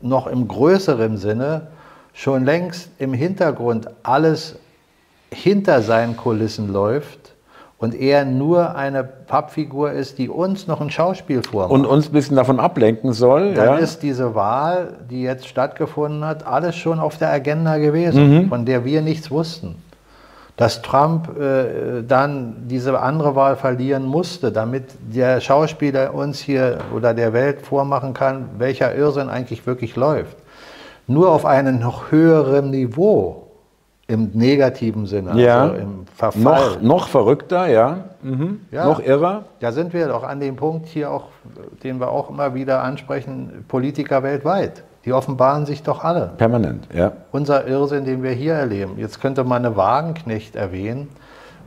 [0.00, 1.68] noch im größeren Sinne
[2.12, 4.56] schon längst im Hintergrund alles
[5.32, 7.34] hinter seinen Kulissen läuft
[7.78, 11.70] und er nur eine Pappfigur ist, die uns noch ein Schauspiel vormacht.
[11.70, 13.54] Und uns ein bisschen davon ablenken soll.
[13.54, 13.76] dann ja.
[13.76, 18.84] ist diese Wahl, die jetzt stattgefunden hat, alles schon auf der Agenda gewesen, von der
[18.84, 19.76] wir nichts wussten.
[20.58, 27.14] Dass Trump äh, dann diese andere Wahl verlieren musste, damit der Schauspieler uns hier oder
[27.14, 30.36] der Welt vormachen kann, welcher Irrsinn eigentlich wirklich läuft.
[31.06, 33.48] Nur auf einem noch höheren Niveau,
[34.08, 35.62] im negativen Sinne, Ja.
[35.62, 36.42] also im Verfall.
[36.42, 38.04] noch, noch verrückter, ja.
[38.22, 38.62] Mhm.
[38.70, 38.86] Ja.
[38.86, 39.44] Noch irrer.
[39.60, 41.26] Da sind wir doch an dem Punkt hier auch,
[41.84, 44.82] den wir auch immer wieder ansprechen, Politiker weltweit.
[45.04, 46.32] Die offenbaren sich doch alle.
[46.36, 47.12] Permanent, ja.
[47.32, 48.98] Unser Irrsinn, den wir hier erleben.
[48.98, 51.08] Jetzt könnte man eine Wagenknecht erwähnen.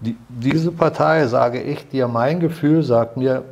[0.01, 3.43] Die, diese Partei, sage ich dir, mein Gefühl sagt mir,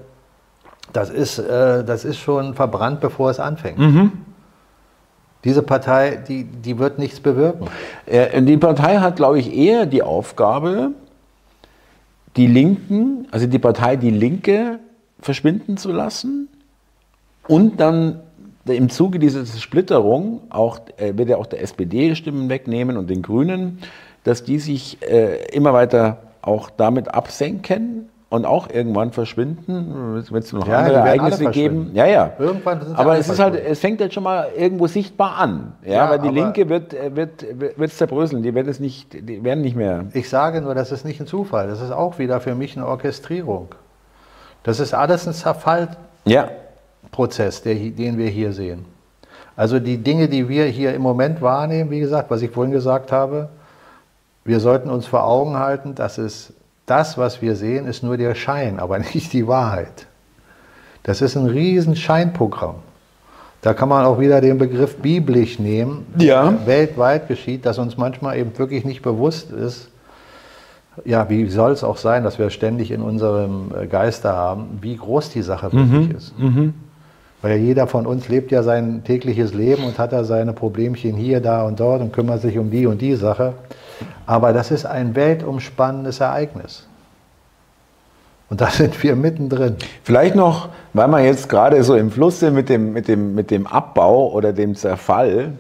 [0.94, 3.80] das ist, äh, das ist schon verbrannt, bevor es anfängt.
[5.44, 7.68] Diese Partei, die, die wird nichts bewirken.
[8.06, 10.92] Äh, Die Partei hat, glaube ich, eher die Aufgabe,
[12.36, 14.80] die Linken, also die Partei Die Linke
[15.22, 16.48] verschwinden zu lassen
[17.48, 18.22] und dann
[18.74, 23.22] im Zuge dieser Splitterung auch, äh, wird er auch der SPD Stimmen wegnehmen und den
[23.22, 23.80] Grünen,
[24.24, 30.54] dass die sich äh, immer weiter auch damit absenken und auch irgendwann verschwinden, wenn es
[30.54, 31.92] noch Ja, andere werden Ereignisse geben.
[31.94, 32.32] Ja, ja.
[32.38, 35.74] Irgendwann sind Aber es ist halt, es fängt jetzt schon mal irgendwo sichtbar an.
[35.84, 38.44] Ja, Ja, weil die Linke wird, äh, wird, wird zerbröseln.
[38.44, 40.06] Die wird es nicht, die werden nicht mehr.
[40.14, 41.68] Ich sage nur, das ist nicht ein Zufall.
[41.68, 43.70] Das ist auch wieder für mich eine Orchestrierung.
[44.62, 46.50] Das ist alles ein Zerfallprozess, Ja,
[47.12, 48.86] der, hi- den wir hier sehen.
[49.56, 53.12] Also die Dinge, die wir hier im Moment wahrnehmen, wie gesagt, was ich vorhin gesagt
[53.12, 53.50] habe,
[54.46, 56.54] wir sollten uns vor Augen halten, dass es
[56.86, 60.08] das, was wir sehen, ist nur der Schein, aber nicht die Wahrheit.
[61.04, 62.76] Das ist ein riesen Scheinprogramm.
[63.62, 66.06] Da kann man auch wieder den Begriff biblisch nehmen.
[66.18, 66.66] Ja.
[66.66, 69.90] Weltweit geschieht, dass uns manchmal eben wirklich nicht bewusst ist,
[71.06, 74.96] ja, wie soll es auch sein, dass wir ständig in unserem äh, Geiste haben, wie
[74.98, 76.34] groß die Sache wirklich ist.
[77.42, 81.40] Weil jeder von uns lebt ja sein tägliches Leben und hat da seine Problemchen hier,
[81.40, 83.54] da und dort und kümmert sich um die und die Sache.
[84.26, 86.86] Aber das ist ein weltumspannendes Ereignis.
[88.50, 89.78] Und da sind wir mittendrin.
[90.04, 93.52] vielleicht noch, weil wir jetzt gerade so im Fluss sind mit dem, mit dem, mit
[93.52, 95.54] dem Abbau oder dem Zerfall,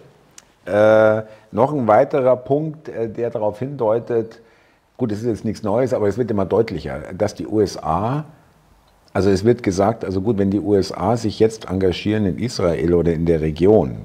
[0.65, 1.21] äh,
[1.51, 4.39] noch ein weiterer Punkt, äh, der darauf hindeutet,
[4.97, 8.25] gut, es ist jetzt nichts Neues, aber es wird immer deutlicher, dass die USA,
[9.13, 13.13] also es wird gesagt, also gut, wenn die USA sich jetzt engagieren in Israel oder
[13.13, 13.97] in der Region,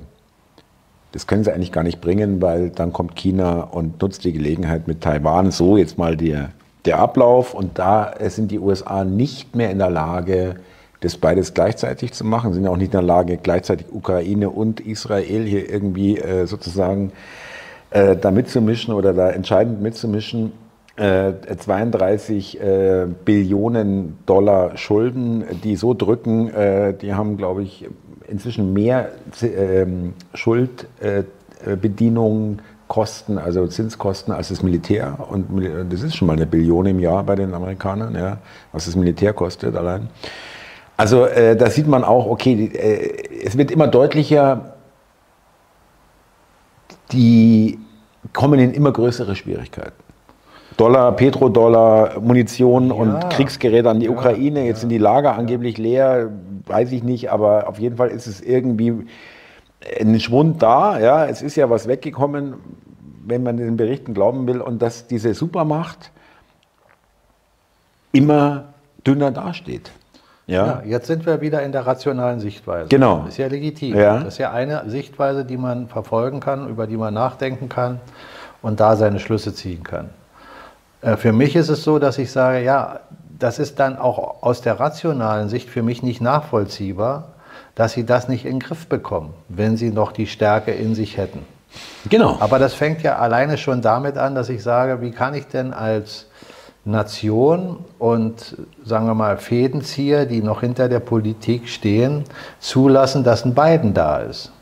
[1.13, 4.89] das können sie eigentlich gar nicht bringen, weil dann kommt China und nutzt die Gelegenheit
[4.89, 5.53] mit Taiwan.
[5.53, 6.51] So jetzt mal der,
[6.85, 7.55] der Ablauf.
[7.55, 10.57] Und da sind die USA nicht mehr in der Lage,
[11.05, 14.81] das beides gleichzeitig zu machen, sind ja auch nicht in der Lage, gleichzeitig Ukraine und
[14.81, 17.13] Israel hier irgendwie äh, sozusagen
[17.91, 20.53] äh, da mitzumischen oder da entscheidend mitzumischen.
[20.97, 27.89] Äh, 32 äh, Billionen Dollar Schulden, die so drücken, äh, die haben, glaube ich,
[28.29, 29.09] inzwischen mehr
[29.43, 35.19] ähm, Schuldbedienungen, Kosten, also Zinskosten als das Militär.
[35.29, 35.49] Und
[35.91, 38.39] das ist schon mal eine Billion im Jahr bei den Amerikanern, ja,
[38.71, 40.09] was das Militär kostet allein.
[40.97, 44.77] Also äh, da sieht man auch, okay, die, äh, es wird immer deutlicher,
[47.11, 47.81] die
[48.33, 50.04] kommen in immer größere Schwierigkeiten.
[50.77, 54.67] Dollar, Petrodollar, Munition und Kriegsgeräte an die Ukraine.
[54.67, 56.31] Jetzt sind die Lager angeblich leer,
[56.67, 59.07] weiß ich nicht, aber auf jeden Fall ist es irgendwie
[60.01, 60.99] ein Schwund da.
[60.99, 62.55] Ja, es ist ja was weggekommen,
[63.25, 66.11] wenn man den Berichten glauben will, und dass diese Supermacht
[68.13, 68.65] immer
[69.07, 69.93] dünner dasteht.
[70.47, 72.89] Ja, jetzt sind wir wieder in der rationalen Sichtweise.
[72.89, 73.21] Genau.
[73.21, 73.97] Das ist ja legitim.
[73.97, 74.19] Ja.
[74.19, 78.01] Das ist ja eine Sichtweise, die man verfolgen kann, über die man nachdenken kann
[78.61, 80.11] und da seine Schlüsse ziehen kann.
[81.05, 83.01] Äh, Für mich ist es so, dass ich sage, ja,
[83.39, 87.35] das ist dann auch aus der rationalen Sicht für mich nicht nachvollziehbar,
[87.75, 91.17] dass sie das nicht in den Griff bekommen, wenn sie noch die Stärke in sich
[91.17, 91.41] hätten.
[92.09, 92.37] Genau.
[92.39, 95.73] Aber das fängt ja alleine schon damit an, dass ich sage, wie kann ich denn
[95.73, 96.27] als
[96.85, 102.25] Nation und sagen wir mal Fädenzieher, die noch hinter der Politik stehen,
[102.61, 104.53] zulassen, dass ein Biden da ist.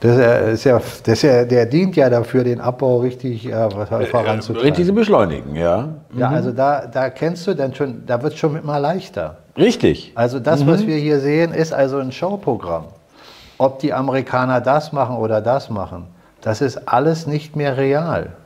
[0.00, 4.68] Das ist ja, das ja, der dient ja dafür, den Abbau richtig äh, voranzutreiben.
[4.68, 5.88] Richtig zu beschleunigen, ja.
[6.16, 9.38] Ja, also da, da kennst du dann schon, da wird es schon immer leichter.
[9.56, 10.12] Richtig.
[10.14, 12.84] Also das, was wir hier sehen, ist also ein Showprogramm.
[13.58, 16.06] Ob die Amerikaner das machen oder das machen,
[16.40, 18.36] das ist alles nicht mehr real.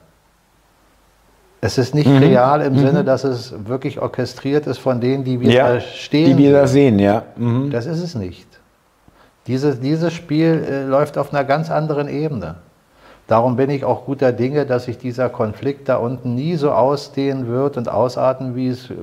[1.65, 5.51] Es ist nicht real im Sinne, dass es wirklich orchestriert ist von denen, die wir
[5.51, 6.37] ja, da stehen.
[6.37, 7.23] die wir da sehen, ja.
[7.37, 7.71] Mhm.
[7.71, 8.49] Das ist es nicht.
[9.47, 12.57] Diese, dieses Spiel äh, läuft auf einer ganz anderen Ebene.
[13.29, 17.49] Darum bin ich auch guter Dinge, dass sich dieser Konflikt da unten nie so ausdehnen
[17.49, 18.95] wird und ausarten, wie es äh,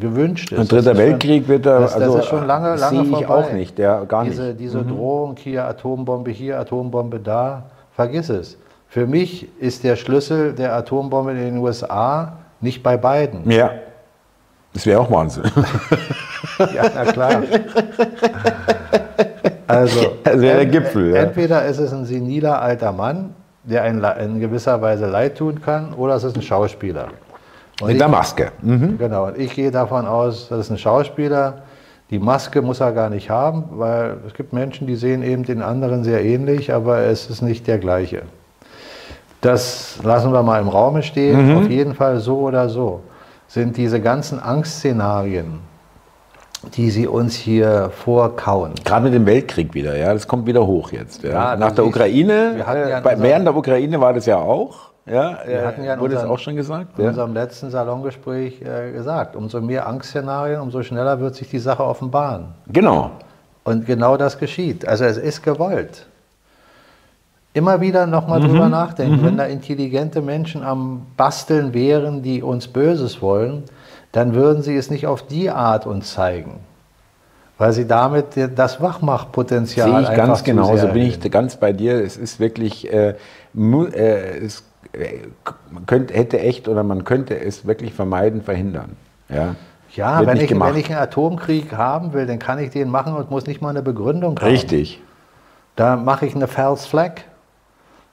[0.00, 0.58] gewünscht ist.
[0.58, 3.26] Ein dritter Weltkrieg schon, wird da, das, das also, ist schon lange, lange sehe ich
[3.26, 4.32] auch nicht, ja, gar nicht.
[4.32, 8.58] Diese, diese Drohung hier, Atombombe hier, Atombombe da, vergiss es.
[8.88, 13.50] Für mich ist der Schlüssel der Atombombe in den USA nicht bei beiden.
[13.50, 13.70] Ja.
[14.76, 15.44] Das wäre auch Wahnsinn.
[16.74, 17.42] Ja, na klar.
[19.66, 21.22] Also, Das wäre der Gipfel, ja.
[21.22, 25.60] Entweder ist es ein seniler alter Mann, der ein, Le- in gewisser Weise leid tun
[25.60, 27.08] kann, oder es ist ein Schauspieler.
[27.80, 28.52] Und Mit ich, der Maske.
[28.62, 28.96] Mhm.
[28.98, 31.58] Genau, und ich gehe davon aus, das ist ein Schauspieler.
[32.10, 35.60] Die Maske muss er gar nicht haben, weil es gibt Menschen, die sehen eben den
[35.62, 38.22] anderen sehr ähnlich, aber es ist nicht der gleiche.
[39.40, 41.56] Das lassen wir mal im Raume stehen.
[41.56, 43.00] Auf jeden Fall so oder so
[43.48, 45.60] sind diese ganzen Angstszenarien,
[46.74, 48.72] die sie uns hier vorkauen.
[48.84, 51.22] Gerade mit dem Weltkrieg wieder, ja, das kommt wieder hoch jetzt.
[51.22, 51.30] Ja.
[51.52, 54.90] Ja, Nach der Ukraine, ja äh, in bei, während der Ukraine war das ja auch.
[55.06, 56.98] Ja, Wir äh, hatten ja in wurde unserem- auch schon gesagt.
[56.98, 61.84] in unserem letzten Salongespräch äh, gesagt, umso mehr Angstszenarien, umso schneller wird sich die Sache
[61.84, 62.48] offenbaren.
[62.66, 63.12] Genau.
[63.62, 64.86] Und genau das geschieht.
[64.88, 66.06] Also es ist gewollt.
[67.56, 68.48] Immer wieder nochmal Mhm.
[68.48, 69.24] drüber nachdenken.
[69.24, 73.62] Wenn da intelligente Menschen am Basteln wären, die uns Böses wollen,
[74.12, 76.60] dann würden sie es nicht auf die Art uns zeigen.
[77.56, 81.94] Weil sie damit das Wachmachpotenzial Sehe ich einfach ganz genauso, bin ich ganz bei dir.
[82.04, 83.14] Es ist wirklich, äh,
[83.54, 84.62] äh, es
[85.70, 88.96] man könnte, hätte echt oder man könnte es wirklich vermeiden, verhindern.
[89.30, 89.56] Ja,
[89.94, 90.74] Ja, wenn ich, gemacht.
[90.74, 93.70] wenn ich einen Atomkrieg haben will, dann kann ich den machen und muss nicht mal
[93.70, 94.46] eine Begründung haben.
[94.46, 95.00] Richtig.
[95.74, 97.22] Da mache ich eine False Flag.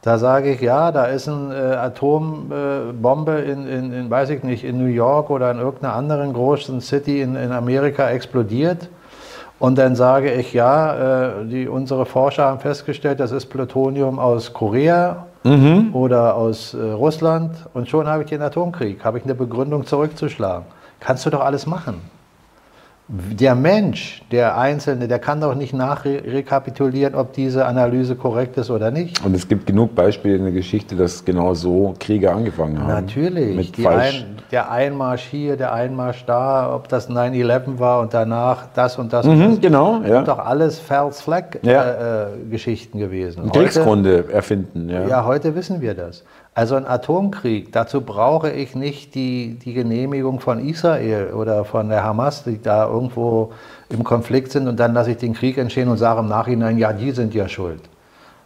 [0.03, 4.65] Da sage ich, ja, da ist eine äh, Atombombe in, in, in, weiß ich nicht,
[4.65, 8.89] in New York oder in irgendeiner anderen großen City in, in Amerika explodiert.
[9.59, 14.51] Und dann sage ich, ja, äh, die, unsere Forscher haben festgestellt, das ist Plutonium aus
[14.51, 15.25] Korea
[15.93, 17.55] oder aus äh, Russland.
[17.73, 20.65] Und schon habe ich den Atomkrieg, habe ich eine Begründung zurückzuschlagen.
[20.99, 22.01] Kannst du doch alles machen.
[23.09, 28.91] Der Mensch, der Einzelne, der kann doch nicht nachrekapitulieren, ob diese Analyse korrekt ist oder
[28.91, 29.23] nicht.
[29.25, 32.87] Und es gibt genug Beispiele in der Geschichte, dass genau so Kriege angefangen haben.
[33.05, 33.55] Natürlich.
[33.57, 34.23] Mit Die falsch.
[34.23, 39.11] ein, der Einmarsch hier, der Einmarsch da, ob das 9-11 war und danach das und
[39.11, 39.25] das.
[39.25, 39.61] und Mhm, das.
[39.61, 40.15] genau, Das ja.
[40.17, 41.83] sind doch alles False Flag Ja.
[41.83, 43.51] äh, äh, Geschichten gewesen.
[43.51, 44.87] Kriegsgründe erfinden.
[44.89, 45.05] Ja.
[45.07, 46.23] Ja, heute wissen wir das.
[46.55, 52.03] Also ein Atomkrieg, dazu brauche ich nicht die, die Genehmigung von Israel oder von der
[52.03, 53.51] Hamas, die da irgendwo
[53.89, 56.93] im Konflikt sind und dann lasse ich den Krieg entstehen und sage im Nachhinein, ja,
[56.93, 57.81] die sind ja schuld.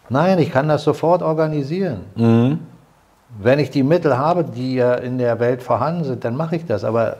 [0.09, 2.01] Nein, ich kann das sofort organisieren.
[3.41, 6.65] Wenn ich die Mittel habe, die ja in der Welt vorhanden sind, dann mache ich
[6.65, 6.85] das.
[6.85, 7.17] Aber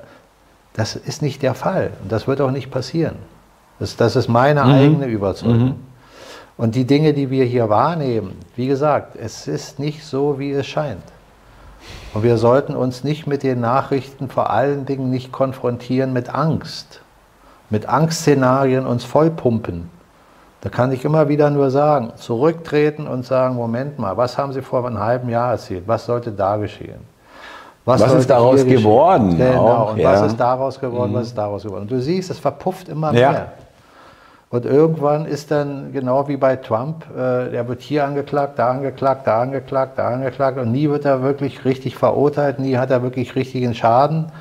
[0.73, 3.15] das ist nicht der Fall und das wird auch nicht passieren.
[3.79, 5.75] Das, das ist meine eigene Überzeugung.
[6.57, 10.65] Und die Dinge, die wir hier wahrnehmen, wie gesagt, es ist nicht so, wie es
[10.65, 11.03] scheint.
[12.13, 17.01] Und wir sollten uns nicht mit den Nachrichten vor allen Dingen nicht konfrontieren mit Angst,
[17.69, 19.89] mit Angstszenarien uns vollpumpen.
[20.61, 24.63] Da kann ich immer wieder nur sagen, zurücktreten und sagen, Moment mal, was haben Sie
[24.63, 25.83] vor einem halben Jahr erzählt?
[25.85, 27.01] Was sollte da geschehen?
[27.85, 30.11] Was ist sollte daraus geworden Genau, und ja.
[30.11, 31.83] was ist daraus geworden, was ist daraus geworden?
[31.83, 33.31] Und du siehst, es verpufft immer Ja.
[33.31, 33.51] mehr.
[34.49, 39.27] Und irgendwann ist dann genau wie bei Trump, äh, der wird hier angeklagt, da angeklagt,
[39.27, 43.35] da angeklagt, da angeklagt und nie wird er wirklich richtig verurteilt, nie hat er wirklich
[43.35, 44.31] richtigen Schaden.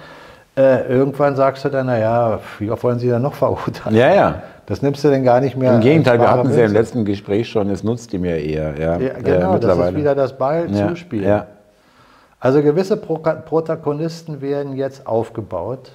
[0.57, 3.97] Äh, irgendwann sagst du dann, naja, wie oft wollen Sie dann noch verurteilen?
[3.97, 4.43] ja, ja.
[4.67, 5.75] Das nimmst du denn gar nicht mehr.
[5.77, 8.77] Im Gegenteil, wir hatten es ja im letzten Gespräch schon, es nutzt ihm ja eher.
[8.77, 9.91] Ja, Ja, äh, genau, das mittlerweile.
[9.91, 10.93] ist wieder das Ball ja.
[11.13, 11.47] Ja.
[12.41, 15.93] Also gewisse Pro Protagonisten werden jetzt aufgebaut.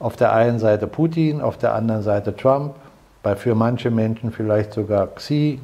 [0.00, 2.74] Auf der einen Seite Putin, auf der anderen Seite Trump,
[3.22, 5.60] bei für manche Menschen vielleicht sogar Xi.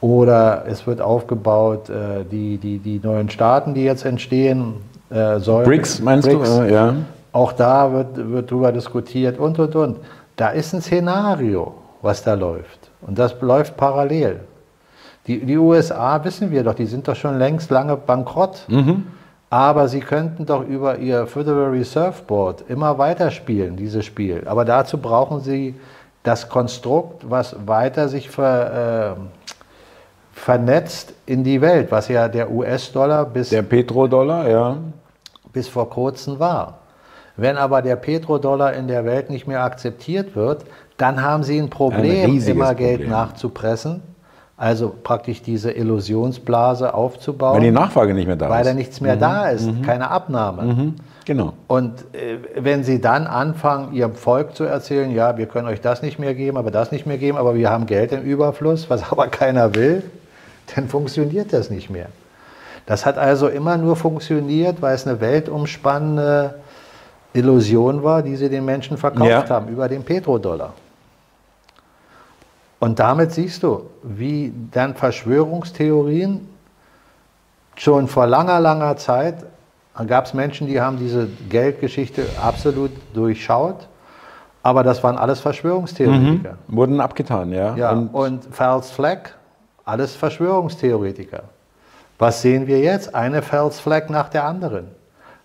[0.00, 4.74] Oder es wird aufgebaut, äh, die, die, die neuen Staaten, die jetzt entstehen
[5.10, 5.64] äh, sollen.
[5.64, 6.56] BRICS meinst BRICS.
[6.56, 6.62] du?
[6.72, 6.94] Ja.
[7.32, 9.96] Auch da wird, wird drüber diskutiert und, und, und.
[10.36, 12.90] Da ist ein Szenario, was da läuft.
[13.02, 14.40] Und das läuft parallel.
[15.28, 18.66] Die, die USA, wissen wir doch, die sind doch schon längst lange bankrott.
[19.50, 24.42] Aber sie könnten doch über ihr Federal Reserve Board immer weiterspielen, dieses Spiel.
[24.46, 25.74] Aber dazu brauchen sie
[26.22, 29.20] das Konstrukt, was weiter sich ver, äh,
[30.32, 34.76] vernetzt in die Welt, was ja der US-Dollar bis Der Petrodollar, ja.
[35.52, 36.78] bis vor kurzem war.
[37.36, 40.64] Wenn aber der Petrodollar in der Welt nicht mehr akzeptiert wird,
[40.96, 43.10] dann haben sie ein Problem, riesiges immer Geld Problem.
[43.10, 44.02] nachzupressen,
[44.56, 48.68] also praktisch diese Illusionsblase aufzubauen, Weil die Nachfrage nicht mehr da weil ist.
[48.68, 50.62] da nichts mehr da ist, keine Abnahme.
[50.62, 50.94] Mhm.
[51.24, 51.52] Genau.
[51.68, 56.02] Und äh, wenn sie dann anfangen, ihrem Volk zu erzählen, ja, wir können euch das
[56.02, 59.02] nicht mehr geben, aber das nicht mehr geben, aber wir haben Geld im Überfluss, was
[59.12, 60.02] aber keiner will,
[60.74, 62.06] dann funktioniert das nicht mehr.
[62.86, 66.54] Das hat also immer nur funktioniert, weil es eine weltumspannende
[67.32, 69.48] Illusion war, die sie den Menschen verkauft Ja.
[69.48, 70.72] haben über den Petrodollar.
[72.80, 76.48] Und damit siehst du, wie dann Verschwörungstheorien
[77.76, 79.36] schon vor langer, langer Zeit
[80.06, 83.88] gab es Menschen, die haben diese Geldgeschichte absolut durchschaut,
[84.62, 86.56] aber das waren alles Verschwörungstheoretiker.
[86.68, 87.76] Wurden abgetan, ja.
[87.76, 89.30] Ja, Und und, False Flag,
[89.84, 91.44] alles Verschwörungstheoretiker.
[92.18, 93.14] Was sehen wir jetzt?
[93.14, 94.86] Eine False Flag nach der anderen.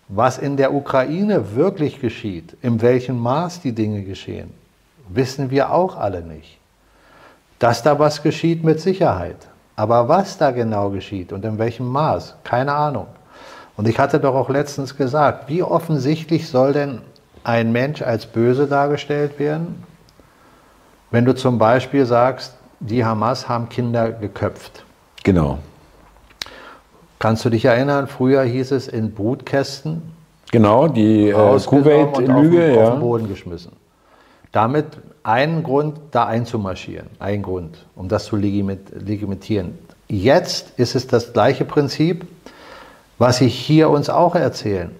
[0.08, 4.54] Was in der Ukraine wirklich geschieht, in welchem Maß die Dinge geschehen,
[5.08, 6.58] wissen wir auch alle nicht.
[7.58, 9.48] Dass da was geschieht mit Sicherheit.
[9.76, 13.06] Aber was da genau geschieht und in welchem Maß, keine Ahnung.
[13.78, 17.00] Und ich hatte doch auch letztens gesagt, wie offensichtlich soll denn
[17.44, 19.84] ein Mensch als böse dargestellt werden,
[21.12, 24.84] wenn du zum Beispiel sagst, die Hamas haben Kinder geköpft.
[25.22, 25.58] Genau.
[27.20, 30.02] Kannst du dich erinnern, früher hieß es in Brutkästen.
[30.50, 32.74] Genau, die äh, Kuwait-Lüge.
[32.74, 32.82] Ja.
[32.82, 33.72] Auf den Boden geschmissen.
[34.50, 34.86] Damit
[35.22, 37.06] einen Grund, da einzumarschieren.
[37.20, 39.78] Ein Grund, um das zu legitimieren.
[40.08, 42.26] Jetzt ist es das gleiche Prinzip,
[43.18, 44.90] was Sie hier uns auch erzählen.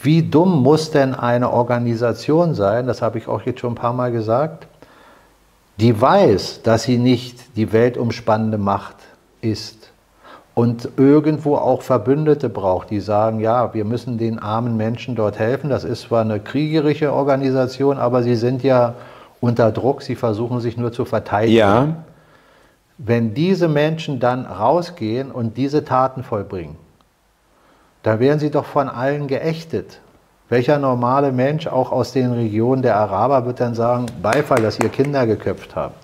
[0.00, 3.92] Wie dumm muss denn eine Organisation sein, das habe ich auch jetzt schon ein paar
[3.92, 4.66] Mal gesagt,
[5.78, 8.96] die weiß, dass sie nicht die weltumspannende Macht
[9.40, 9.90] ist
[10.54, 15.70] und irgendwo auch Verbündete braucht, die sagen, ja, wir müssen den armen Menschen dort helfen.
[15.70, 18.94] Das ist zwar eine kriegerische Organisation, aber sie sind ja
[19.40, 21.56] unter Druck, sie versuchen sich nur zu verteidigen.
[21.56, 21.88] Ja.
[22.98, 26.76] Wenn diese Menschen dann rausgehen und diese Taten vollbringen,
[28.02, 30.00] dann werden sie doch von allen geächtet.
[30.48, 34.88] Welcher normale Mensch, auch aus den Regionen der Araber, wird dann sagen, Beifall, dass ihr
[34.88, 35.96] Kinder geköpft habt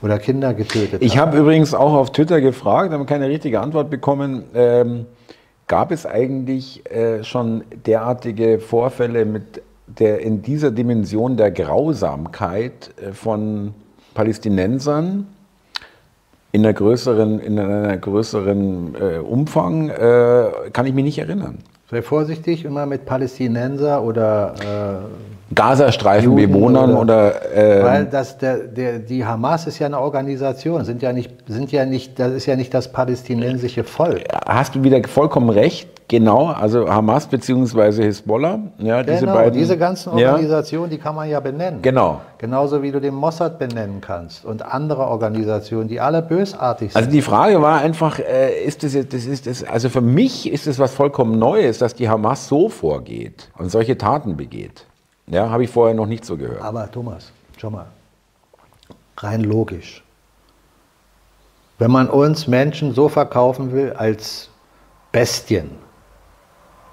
[0.00, 4.44] oder Kinder getötet Ich habe übrigens auch auf Twitter gefragt, habe keine richtige Antwort bekommen.
[4.54, 5.06] Ähm,
[5.66, 13.12] gab es eigentlich äh, schon derartige Vorfälle mit der in dieser Dimension der Grausamkeit äh,
[13.12, 13.74] von
[14.14, 15.26] Palästinensern
[16.56, 19.90] in einer größeren, in einer größeren äh, Umfang?
[19.90, 21.58] Äh, kann ich mich nicht erinnern.
[21.90, 27.00] Sei vorsichtig immer mit Palästinenser oder äh, Gazastreifenbewohnern oder,
[27.32, 31.30] oder äh, weil das der, der, die Hamas ist ja eine Organisation, sind ja nicht
[31.46, 34.24] sind ja nicht das ist ja nicht das palästinensische Volk.
[34.46, 35.88] Hast du wieder vollkommen recht.
[36.08, 38.04] Genau, also Hamas bzw.
[38.04, 39.52] Hisbollah, ja, genau, diese beiden.
[39.54, 40.96] Diese ganzen Organisationen, ja.
[40.96, 41.82] die kann man ja benennen.
[41.82, 42.20] Genau.
[42.38, 46.96] Genauso wie du den Mossad benennen kannst und andere Organisationen, die alle bösartig sind.
[46.96, 50.68] Also die Frage war einfach, äh, ist das, das ist das, also für mich ist
[50.68, 54.86] es was vollkommen Neues, dass die Hamas so vorgeht und solche Taten begeht.
[55.26, 56.62] Ja, habe ich vorher noch nicht so gehört.
[56.62, 57.86] Aber Thomas, schau mal,
[59.16, 60.04] rein logisch.
[61.78, 64.50] Wenn man uns Menschen so verkaufen will als
[65.10, 65.70] Bestien,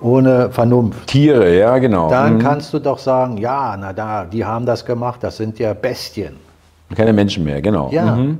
[0.03, 1.07] ohne Vernunft.
[1.07, 2.09] Tiere, ja, genau.
[2.09, 2.39] Dann mhm.
[2.39, 6.35] kannst du doch sagen, ja, na da, die haben das gemacht, das sind ja Bestien.
[6.95, 7.89] Keine Menschen mehr, genau.
[7.91, 8.15] Ja.
[8.15, 8.39] Mhm.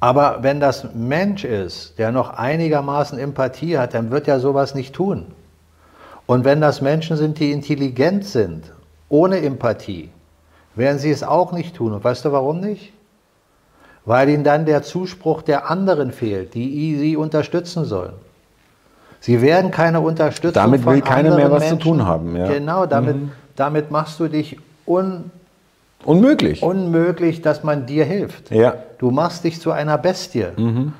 [0.00, 4.94] Aber wenn das Mensch ist, der noch einigermaßen Empathie hat, dann wird er sowas nicht
[4.94, 5.26] tun.
[6.26, 8.72] Und wenn das Menschen sind, die intelligent sind,
[9.08, 10.10] ohne Empathie,
[10.74, 11.92] werden sie es auch nicht tun.
[11.92, 12.92] Und weißt du warum nicht?
[14.04, 18.14] Weil ihnen dann der Zuspruch der anderen fehlt, die sie unterstützen sollen.
[19.22, 21.80] Sie werden keine Unterstützung Damit will keiner mehr was Menschen.
[21.80, 22.36] zu tun haben.
[22.36, 22.48] Ja.
[22.48, 23.30] Genau, damit, mhm.
[23.54, 25.30] damit machst du dich un
[26.04, 26.60] unmöglich.
[26.60, 28.50] unmöglich, dass man dir hilft.
[28.50, 28.74] Ja.
[28.98, 30.46] Du machst dich zu einer Bestie.
[30.56, 30.92] Mhm.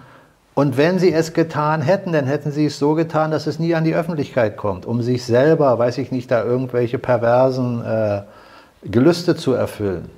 [0.55, 3.75] Und wenn sie es getan hätten, dann hätten sie es so getan, dass es nie
[3.75, 8.23] an die Öffentlichkeit kommt, um sich selber, weiß ich nicht, da irgendwelche perversen äh,
[8.85, 10.11] Gelüste zu erfüllen.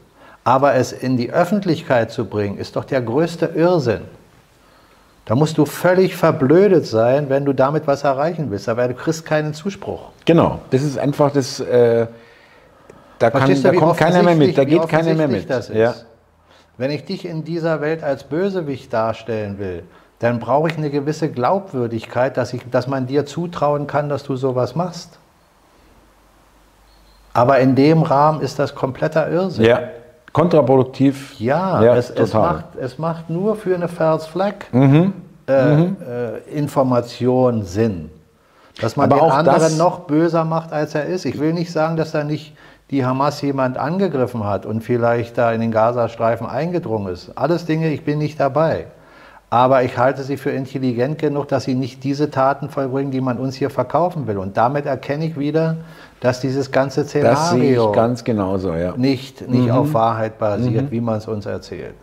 [0.43, 4.03] Aber es in die Öffentlichkeit zu bringen, ist doch der größte Irrsinn.
[5.25, 8.68] Da musst du völlig verblödet sein, wenn du damit was erreichen willst.
[8.68, 10.11] Aber du kriegst keinen Zuspruch.
[10.25, 11.61] Genau, das ist einfach das.
[11.61, 12.07] Äh,
[13.18, 15.49] da, kann, da kommt keiner mehr mit, da geht keiner mehr mit.
[15.72, 15.95] Ja.
[16.77, 19.85] Wenn ich dich in dieser Welt als Bösewicht darstellen will,
[20.18, 24.37] dann brauche ich eine gewisse Glaubwürdigkeit, dass, ich, dass man dir zutrauen kann, dass du
[24.37, 25.18] sowas machst.
[27.33, 29.64] Aber in dem Rahmen ist das kompletter Irrsinn.
[29.64, 29.89] Ja,
[30.35, 31.39] kontraproduktiv.
[31.39, 35.14] Ja, ja es, es, macht, es macht nur für eine First Flag mhm.
[35.47, 35.97] Äh, mhm.
[36.07, 38.11] Äh, Information Sinn.
[38.80, 41.24] Dass man Aber den anderen noch böser macht, als er ist.
[41.24, 42.57] Ich will nicht sagen, dass da nicht
[42.91, 47.30] die Hamas jemand angegriffen hat und vielleicht da in den Gazastreifen eingedrungen ist.
[47.37, 48.87] Alles Dinge, ich bin nicht dabei.
[49.51, 53.38] Aber ich halte sie für intelligent genug, dass sie nicht diese Taten vollbringen, die man
[53.38, 54.38] uns hier verkaufen will.
[54.38, 55.76] Und damit erkenne ich wieder,
[56.20, 58.97] dass dieses ganze Szenario ganz genauso, ja.
[58.97, 59.70] nicht, nicht mhm.
[59.70, 60.90] auf Wahrheit basiert, mhm.
[60.90, 61.95] wie man es uns erzählt.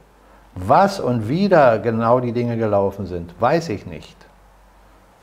[0.55, 4.15] Was und wie da genau die Dinge gelaufen sind, weiß ich nicht.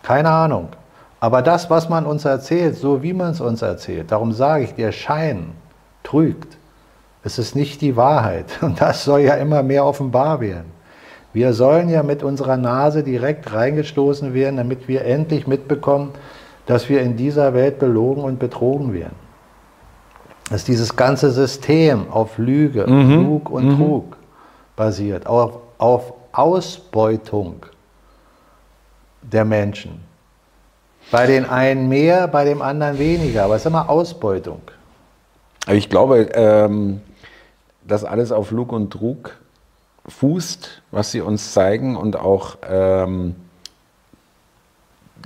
[0.03, 0.69] Keine Ahnung.
[1.21, 4.75] Aber das, was man uns erzählt, so wie man es uns erzählt, darum sage ich,
[4.75, 5.53] der Schein
[6.03, 6.57] trügt.
[7.25, 8.47] Es ist nicht die Wahrheit.
[8.63, 10.78] Und das soll ja immer mehr offenbar werden.
[11.33, 16.13] Wir sollen ja mit unserer Nase direkt reingestoßen werden, damit wir endlich mitbekommen,
[16.67, 19.17] dass wir in dieser Welt belogen und betrogen werden.
[20.51, 23.25] Dass dieses ganze System auf Lüge, mhm.
[23.25, 23.77] Lug und mhm.
[23.77, 24.17] Trug
[24.77, 27.67] basiert, auf, auf Ausbeutung
[29.23, 30.01] der Menschen.
[31.11, 34.61] Bei den einen mehr, bei dem anderen weniger, aber es ist immer Ausbeutung.
[35.71, 37.01] Ich glaube, ähm,
[37.87, 39.39] dass alles auf Lug und Trug
[40.09, 43.37] fußt, was sie uns zeigen und auch ähm,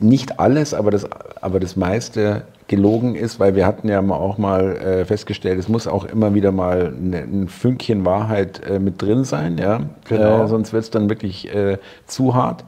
[0.00, 1.06] nicht alles, aber das,
[1.40, 5.86] aber das meiste gelogen ist, weil wir hatten ja auch mal äh, festgestellt, es muss
[5.86, 9.80] auch immer wieder mal ne, ein Fünkchen Wahrheit äh, mit drin sein, ja.
[10.08, 10.44] Genau.
[10.44, 12.64] Äh, sonst wird es dann wirklich äh, zu hart.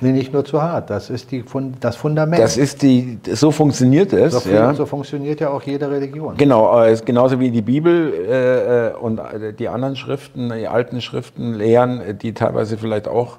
[0.00, 1.42] Nee, nicht nur zu hart, das ist die,
[1.80, 2.42] das Fundament.
[2.42, 4.34] Das ist die, so funktioniert es.
[4.34, 4.74] So, ja.
[4.74, 6.36] so funktioniert ja auch jede Religion.
[6.36, 9.20] Genau, äh, genauso wie die Bibel äh, und
[9.58, 13.38] die anderen Schriften, die alten Schriften lehren, die teilweise vielleicht auch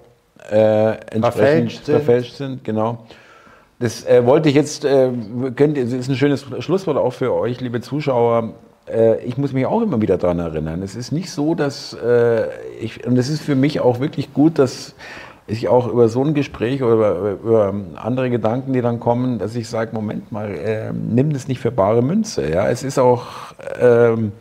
[0.51, 1.95] äh, entsprechend verfälscht sind.
[1.95, 2.64] verfälscht sind.
[2.64, 3.05] Genau.
[3.80, 5.12] Das äh, wollte ich jetzt, äh,
[5.55, 8.53] könnt, das ist ein schönes Schlusswort auch für euch, liebe Zuschauer.
[8.88, 10.82] Äh, ich muss mich auch immer wieder daran erinnern.
[10.82, 12.47] Es ist nicht so, dass äh,
[12.82, 14.95] ich, und es ist für mich auch wirklich gut, dass
[15.48, 19.56] ich auch über so ein Gespräch oder über, über andere Gedanken, die dann kommen, dass
[19.56, 22.52] ich sage, Moment mal, äh, nimm das nicht für bare Münze.
[22.52, 23.26] Ja, es ist auch,
[23.80, 24.34] ähm,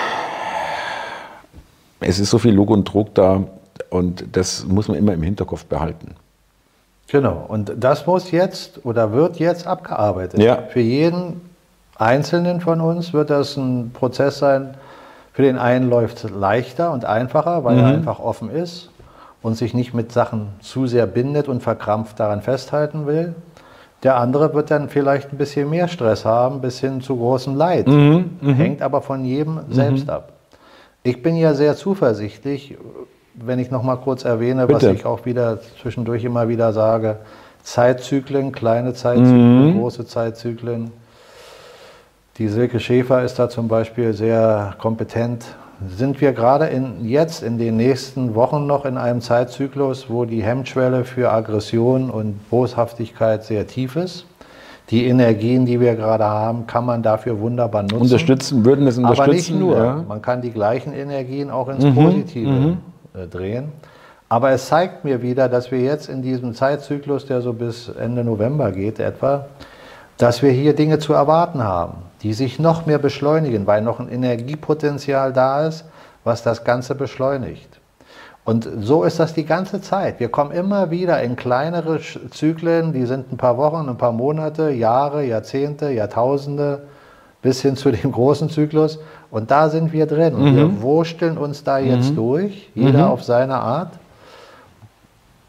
[2.00, 3.44] es ist so viel Lug und Druck da
[3.90, 6.16] und das muss man immer im Hinterkopf behalten.
[7.08, 10.42] Genau, und das muss jetzt oder wird jetzt abgearbeitet.
[10.42, 10.64] Ja.
[10.70, 11.42] Für jeden
[11.98, 14.76] Einzelnen von uns wird das ein Prozess sein.
[15.34, 17.82] Für den einen läuft es leichter und einfacher, weil mhm.
[17.82, 18.90] er einfach offen ist
[19.42, 23.36] und sich nicht mit Sachen zu sehr bindet und verkrampft daran festhalten will.
[24.04, 27.88] Der andere wird dann vielleicht ein bisschen mehr Stress haben, bis hin zu großem Leid.
[27.88, 28.38] Mhm.
[28.42, 28.54] Mhm.
[28.54, 29.74] Hängt aber von jedem mhm.
[29.74, 30.34] selbst ab.
[31.08, 32.76] Ich bin ja sehr zuversichtlich,
[33.34, 34.88] wenn ich noch mal kurz erwähne, Bitte.
[34.88, 37.20] was ich auch wieder zwischendurch immer wieder sage:
[37.64, 39.80] Zeitzyklen, kleine Zeitzyklen, mhm.
[39.80, 40.92] große Zeitzyklen.
[42.40, 45.46] Die Silke Schäfer ist da zum Beispiel sehr kompetent.
[45.96, 50.44] Sind wir gerade in, jetzt in den nächsten Wochen noch in einem Zeitzyklus, wo die
[50.44, 54.26] Hemmschwelle für Aggression und Boshaftigkeit sehr tief ist?
[54.90, 57.98] Die Energien, die wir gerade haben, kann man dafür wunderbar nutzen.
[57.98, 59.22] Unterstützen, würden es unterstützen.
[59.24, 59.78] Aber nicht nur.
[59.78, 60.04] Ja.
[60.08, 62.78] Man kann die gleichen Energien auch ins mhm, Positive mhm.
[63.14, 63.70] Äh, drehen.
[64.30, 68.24] Aber es zeigt mir wieder, dass wir jetzt in diesem Zeitzyklus, der so bis Ende
[68.24, 69.48] November geht etwa,
[70.18, 74.10] dass wir hier Dinge zu erwarten haben die sich noch mehr beschleunigen, weil noch ein
[74.10, 75.86] Energiepotenzial da ist,
[76.24, 77.77] was das Ganze beschleunigt.
[78.48, 80.22] Und so ist das die ganze Zeit.
[80.22, 82.00] Wir kommen immer wieder in kleinere
[82.32, 86.84] Zyklen, die sind ein paar Wochen, ein paar Monate, Jahre, Jahrzehnte, Jahrtausende,
[87.42, 89.00] bis hin zu dem großen Zyklus.
[89.32, 90.34] Und da sind wir drin.
[90.34, 90.56] Und mhm.
[90.56, 92.16] wir wursteln uns da jetzt mhm.
[92.16, 93.12] durch, jeder mhm.
[93.12, 93.92] auf seine Art.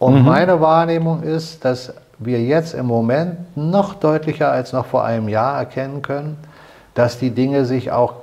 [0.01, 0.25] Und mhm.
[0.25, 5.57] meine Wahrnehmung ist, dass wir jetzt im Moment noch deutlicher als noch vor einem Jahr
[5.57, 6.37] erkennen können,
[6.95, 8.15] dass die Dinge sich auch,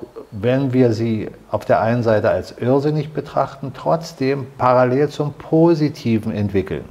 [0.42, 6.86] wenn wir sie auf der einen Seite als irrsinnig betrachten, trotzdem parallel zum Positiven entwickeln.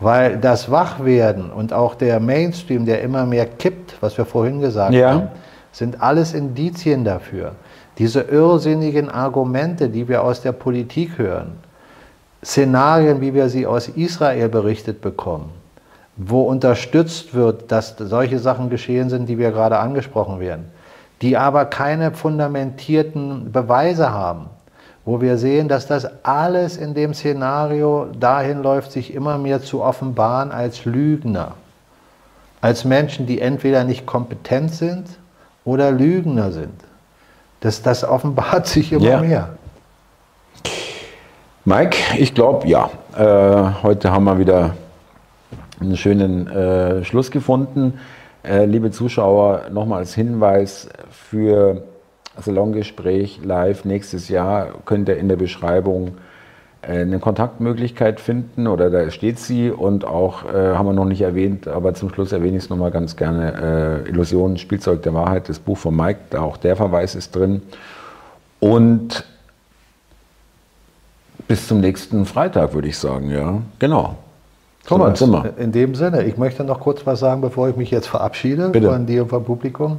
[0.00, 4.94] Weil das Wachwerden und auch der Mainstream, der immer mehr kippt, was wir vorhin gesagt
[4.94, 5.10] ja.
[5.10, 5.28] haben,
[5.72, 7.52] sind alles Indizien dafür.
[7.98, 11.58] Diese irrsinnigen Argumente, die wir aus der Politik hören,
[12.44, 15.50] Szenarien, wie wir sie aus Israel berichtet bekommen,
[16.16, 20.66] wo unterstützt wird, dass solche Sachen geschehen sind, die wir gerade angesprochen werden,
[21.22, 24.46] die aber keine fundamentierten Beweise haben,
[25.04, 29.82] wo wir sehen, dass das alles in dem Szenario dahin läuft, sich immer mehr zu
[29.82, 31.52] offenbaren als Lügner,
[32.60, 35.06] als Menschen, die entweder nicht kompetent sind
[35.64, 36.74] oder Lügner sind.
[37.60, 39.20] Das, das offenbart sich immer ja.
[39.20, 39.48] mehr.
[41.64, 44.74] Mike, ich glaube, ja, äh, heute haben wir wieder
[45.80, 47.98] einen schönen äh, Schluss gefunden.
[48.48, 51.82] Äh, liebe Zuschauer, nochmal als Hinweis für
[52.38, 56.12] Salongespräch live nächstes Jahr könnt ihr in der Beschreibung
[56.80, 61.20] äh, eine Kontaktmöglichkeit finden oder da steht sie und auch, äh, haben wir noch nicht
[61.20, 65.50] erwähnt, aber zum Schluss erwähne ich es nochmal ganz gerne, äh, Illusionen, Spielzeug der Wahrheit,
[65.50, 67.60] das Buch von Mike, da auch der Verweis ist drin.
[68.60, 69.26] Und
[71.48, 74.16] bis zum nächsten Freitag, würde ich sagen, ja, genau.
[74.88, 75.20] Thomas,
[75.58, 78.90] in dem Sinne, ich möchte noch kurz was sagen, bevor ich mich jetzt verabschiede Bitte.
[78.90, 79.98] von dir und vom Publikum.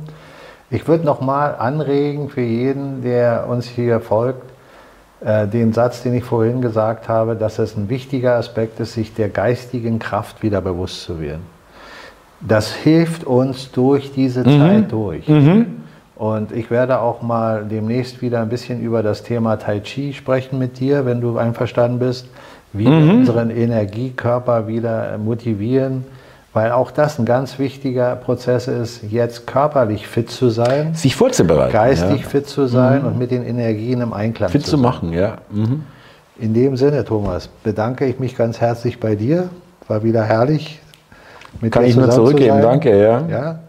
[0.72, 4.50] Ich würde noch mal anregen für jeden, der uns hier folgt,
[5.22, 9.14] äh, den Satz, den ich vorhin gesagt habe, dass es ein wichtiger Aspekt ist, sich
[9.14, 11.44] der geistigen Kraft wieder bewusst zu werden.
[12.42, 14.60] Das hilft uns durch diese mhm.
[14.60, 15.28] Zeit durch.
[15.28, 15.84] Mhm.
[16.16, 20.58] Und ich werde auch mal demnächst wieder ein bisschen über das Thema Tai Chi sprechen
[20.58, 22.28] mit dir, wenn du einverstanden bist
[22.74, 23.06] wie mhm.
[23.06, 26.06] wir unseren Energiekörper wieder motivieren,
[26.54, 31.74] weil auch das ein ganz wichtiger Prozess ist, jetzt körperlich fit zu sein, sich vorzubereiten,
[31.74, 32.28] geistig ja.
[32.28, 33.08] fit zu sein mhm.
[33.08, 35.14] und mit den Energien im Einklang fit zu, zu machen.
[35.14, 35.38] Ja.
[35.52, 35.84] Mhm.
[36.40, 39.50] In dem Sinne, Thomas, bedanke ich mich ganz herzlich bei dir.
[39.88, 40.80] War wieder herrlich.
[41.60, 43.02] Mit Kann dir ich nur zurückgeben, zu danke.
[43.02, 43.28] Ja.
[43.28, 43.60] ja.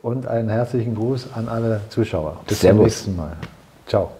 [0.00, 2.40] Und einen herzlichen Gruß an alle Zuschauer.
[2.46, 2.76] Bis Servus.
[2.76, 3.36] zum nächsten Mal.
[3.86, 4.10] Ciao.